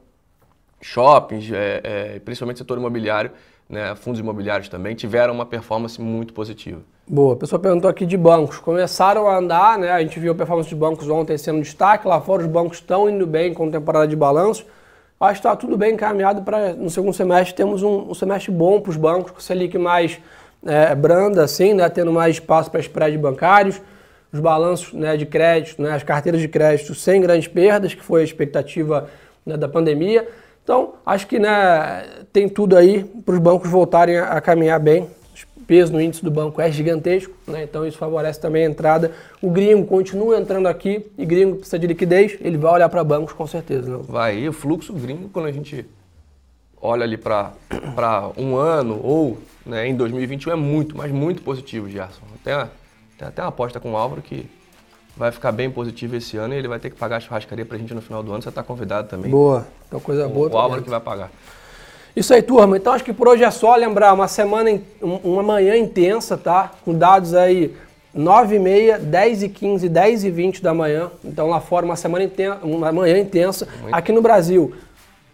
Shoppings, 0.79 1.51
é, 1.51 1.81
é, 1.83 2.19
principalmente 2.19 2.59
setor 2.59 2.77
imobiliário, 2.77 3.31
né, 3.69 3.95
fundos 3.95 4.19
imobiliários 4.19 4.69
também, 4.69 4.95
tiveram 4.95 5.33
uma 5.33 5.45
performance 5.45 6.01
muito 6.01 6.33
positiva. 6.33 6.81
Boa, 7.09 7.33
a 7.33 7.37
pessoa 7.37 7.59
perguntou 7.59 7.89
aqui 7.89 8.05
de 8.05 8.17
bancos. 8.17 8.59
Começaram 8.59 9.27
a 9.27 9.37
andar, 9.37 9.77
né? 9.77 9.91
A 9.91 10.01
gente 10.01 10.19
viu 10.19 10.33
a 10.33 10.35
performance 10.35 10.67
de 10.67 10.75
bancos 10.75 11.07
ontem 11.09 11.37
sendo 11.37 11.61
destaque. 11.61 12.05
Lá 12.05 12.19
fora 12.19 12.41
os 12.41 12.47
bancos 12.49 12.79
estão 12.79 13.09
indo 13.09 13.25
bem 13.25 13.53
com 13.53 13.71
temporada 13.71 14.07
de 14.07 14.15
balanço. 14.15 14.65
Acho 15.19 15.33
que 15.33 15.47
está 15.47 15.55
tudo 15.55 15.77
bem 15.77 15.93
encaminhado 15.93 16.43
para 16.43 16.73
no 16.73 16.89
segundo 16.89 17.13
semestre 17.13 17.55
temos 17.55 17.81
um, 17.81 18.09
um 18.09 18.13
semestre 18.13 18.51
bom 18.51 18.79
para 18.79 18.91
os 18.91 18.97
bancos, 18.97 19.31
com 19.31 19.39
Selic 19.39 19.77
mais 19.77 20.19
é, 20.65 20.93
branda, 20.93 21.43
assim, 21.43 21.73
né? 21.73 21.89
Tendo 21.89 22.11
mais 22.11 22.35
espaço 22.35 22.69
para 22.69 22.81
spread 22.81 23.17
bancários, 23.17 23.81
os 24.31 24.39
balanços 24.39 24.93
né, 24.93 25.15
de 25.15 25.25
crédito, 25.25 25.81
né, 25.81 25.93
as 25.93 26.03
carteiras 26.03 26.41
de 26.41 26.47
crédito 26.47 26.93
sem 26.93 27.21
grandes 27.21 27.47
perdas, 27.47 27.93
que 27.93 28.03
foi 28.03 28.21
a 28.21 28.23
expectativa 28.23 29.09
né, 29.45 29.55
da 29.55 29.67
pandemia. 29.67 30.27
Então, 30.67 30.95
acho 31.05 31.25
que 31.27 31.39
né, 31.39 32.03
tem 32.33 32.49
tudo 32.49 32.75
aí 32.75 33.05
para 33.25 33.35
os 33.35 33.39
bancos 33.39 33.69
voltarem 33.69 34.17
a, 34.17 34.41
caminhar 34.41 34.77
bem. 34.81 35.07
O 35.55 35.61
peso 35.61 35.93
no 35.93 36.01
índice 36.01 36.21
do 36.21 36.29
banco 36.29 36.59
é 36.59 36.69
gigantesco, 36.69 37.33
né, 37.47 37.63
então 37.63 37.87
isso 37.87 37.97
favorece 37.97 38.37
também 38.41 38.65
a 38.65 38.69
entrada. 38.69 39.13
O 39.41 39.49
gringo 39.49 39.87
continua 39.87 40.37
entrando 40.37 40.67
aqui 40.67 41.09
e 41.17 41.25
gringo 41.25 41.55
precisa 41.55 41.79
de 41.79 41.87
liquidez, 41.87 42.37
ele 42.41 42.57
vai 42.57 42.73
olhar 42.73 42.89
para 42.89 43.01
bancos 43.01 43.31
com 43.31 43.47
certeza. 43.47 43.89
Né? 43.97 44.03
Vai, 44.09 44.39
e 44.39 44.49
o 44.49 44.51
fluxo 44.51 44.91
gringo, 44.91 45.29
quando 45.29 45.45
a 45.45 45.53
gente 45.53 45.85
olha 46.81 47.05
ali 47.05 47.15
para 47.15 47.53
um 48.37 48.57
ano 48.57 48.99
ou 49.01 49.37
né, 49.65 49.87
em 49.87 49.95
2021, 49.95 50.51
é 50.51 50.55
muito, 50.57 50.97
mas 50.97 51.13
muito 51.13 51.43
positivo, 51.43 51.89
Gerson. 51.89 52.23
Tem, 52.43 52.53
tem 53.17 53.25
até 53.25 53.41
uma 53.41 53.47
aposta 53.47 53.79
com 53.79 53.93
o 53.93 53.95
Álvaro 53.95 54.21
que 54.21 54.49
vai 55.17 55.31
ficar 55.31 55.51
bem 55.51 55.69
positivo 55.69 56.15
esse 56.15 56.37
ano 56.37 56.53
e 56.53 56.57
ele 56.57 56.67
vai 56.67 56.79
ter 56.79 56.89
que 56.89 56.95
pagar 56.95 57.17
a 57.17 57.19
churrascaria 57.19 57.65
pra 57.65 57.77
gente 57.77 57.93
no 57.93 58.01
final 58.01 58.21
do 58.21 58.31
ano. 58.31 58.41
Você 58.43 58.49
está 58.49 58.61
convidado 58.63 59.07
também. 59.07 59.31
Boa, 59.31 59.67
então 59.87 59.99
coisa 59.99 60.27
boa. 60.27 60.49
O 60.49 60.57
Álvaro 60.57 60.83
que 60.83 60.89
vai 60.89 60.99
pagar. 60.99 61.31
Isso 62.15 62.33
aí, 62.33 62.41
turma. 62.41 62.77
Então 62.77 62.93
acho 62.93 63.03
que 63.03 63.13
por 63.13 63.27
hoje 63.27 63.43
é 63.43 63.51
só 63.51 63.75
lembrar 63.75 64.13
uma 64.13 64.27
semana, 64.27 64.79
uma 65.01 65.43
manhã 65.43 65.75
intensa, 65.77 66.37
tá? 66.37 66.71
Com 66.83 66.93
dados 66.93 67.33
aí 67.33 67.75
9 68.13 68.55
e 68.55 68.59
meia, 68.59 68.97
10 68.97 69.43
e 69.43 69.49
15, 69.49 69.89
10 69.89 70.23
e 70.23 70.31
20 70.31 70.63
da 70.63 70.73
manhã. 70.73 71.11
Então 71.23 71.47
lá 71.47 71.59
fora 71.59 71.85
uma 71.85 71.95
semana 71.95 72.23
intensa, 72.23 72.59
uma 72.63 72.91
manhã 72.91 73.17
intensa. 73.17 73.67
Muito 73.81 73.93
Aqui 73.93 74.11
no 74.11 74.21
Brasil, 74.21 74.73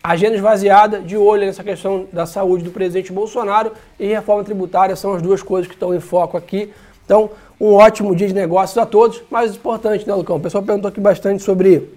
agenda 0.04 0.36
esvaziada, 0.36 1.00
de 1.00 1.16
olho 1.16 1.46
nessa 1.46 1.64
questão 1.64 2.06
da 2.12 2.26
saúde 2.26 2.64
do 2.64 2.72
presidente 2.72 3.14
Bolsonaro 3.14 3.72
e 4.00 4.08
reforma 4.08 4.44
tributária 4.44 4.96
são 4.96 5.14
as 5.14 5.22
duas 5.22 5.42
coisas 5.42 5.68
que 5.68 5.76
estão 5.76 5.94
em 5.94 6.00
foco 6.02 6.36
aqui. 6.36 6.74
Então, 7.06 7.30
um 7.60 7.74
ótimo 7.74 8.16
dia 8.16 8.28
de 8.28 8.34
negócios 8.34 8.78
a 8.78 8.86
todos. 8.86 9.22
Mais 9.30 9.56
importante, 9.56 10.08
né, 10.08 10.14
Lucão? 10.14 10.38
O 10.38 10.40
pessoal 10.40 10.64
perguntou 10.64 10.90
aqui 10.90 11.00
bastante 11.00 11.44
sobre 11.44 11.90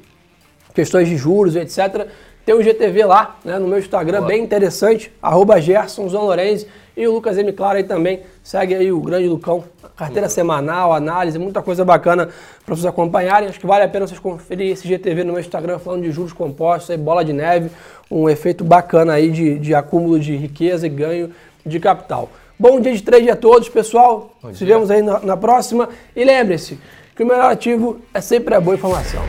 questões 0.74 1.08
de 1.08 1.16
juros, 1.16 1.56
etc. 1.56 2.06
Tem 2.44 2.54
um 2.54 2.62
GTV 2.62 3.04
lá, 3.04 3.38
né, 3.44 3.58
no 3.58 3.66
meu 3.66 3.78
Instagram, 3.78 4.18
Boa. 4.18 4.28
bem 4.28 4.42
interessante, 4.42 5.10
arroba 5.20 5.58
e 6.96 7.06
o 7.06 7.12
Lucas 7.12 7.36
M. 7.36 7.52
Claro 7.52 7.76
aí 7.76 7.84
também. 7.84 8.20
Segue 8.42 8.74
aí 8.74 8.90
o 8.90 9.00
grande 9.00 9.28
Lucão. 9.28 9.64
Carteira 9.96 10.28
semanal, 10.28 10.92
análise, 10.92 11.38
muita 11.38 11.60
coisa 11.60 11.84
bacana 11.84 12.28
para 12.64 12.74
vocês 12.74 12.86
acompanharem. 12.86 13.48
Acho 13.48 13.58
que 13.58 13.66
vale 13.66 13.84
a 13.84 13.88
pena 13.88 14.06
vocês 14.06 14.20
conferirem 14.20 14.72
esse 14.72 14.86
GTV 14.86 15.24
no 15.24 15.32
meu 15.32 15.40
Instagram 15.40 15.78
falando 15.78 16.02
de 16.02 16.10
juros 16.10 16.32
compostos, 16.32 16.90
aí, 16.90 16.96
bola 16.96 17.24
de 17.24 17.32
neve, 17.32 17.70
um 18.10 18.28
efeito 18.28 18.62
bacana 18.62 19.14
aí 19.14 19.30
de, 19.30 19.58
de 19.58 19.74
acúmulo 19.74 20.18
de 20.18 20.36
riqueza 20.36 20.86
e 20.86 20.90
ganho 20.90 21.32
de 21.64 21.80
capital. 21.80 22.30
Bom 22.58 22.80
dia 22.80 22.94
de 22.94 23.02
trade 23.02 23.30
a 23.30 23.36
todos, 23.36 23.68
pessoal. 23.68 24.34
Bom 24.42 24.54
Se 24.54 24.64
vemos 24.64 24.90
aí 24.90 25.02
na, 25.02 25.20
na 25.20 25.36
próxima. 25.36 25.90
E 26.14 26.24
lembre-se 26.24 26.78
que 27.14 27.22
o 27.22 27.26
melhor 27.26 27.52
ativo 27.52 27.98
é 28.14 28.20
sempre 28.20 28.54
a 28.54 28.60
boa 28.60 28.76
informação. 28.76 29.22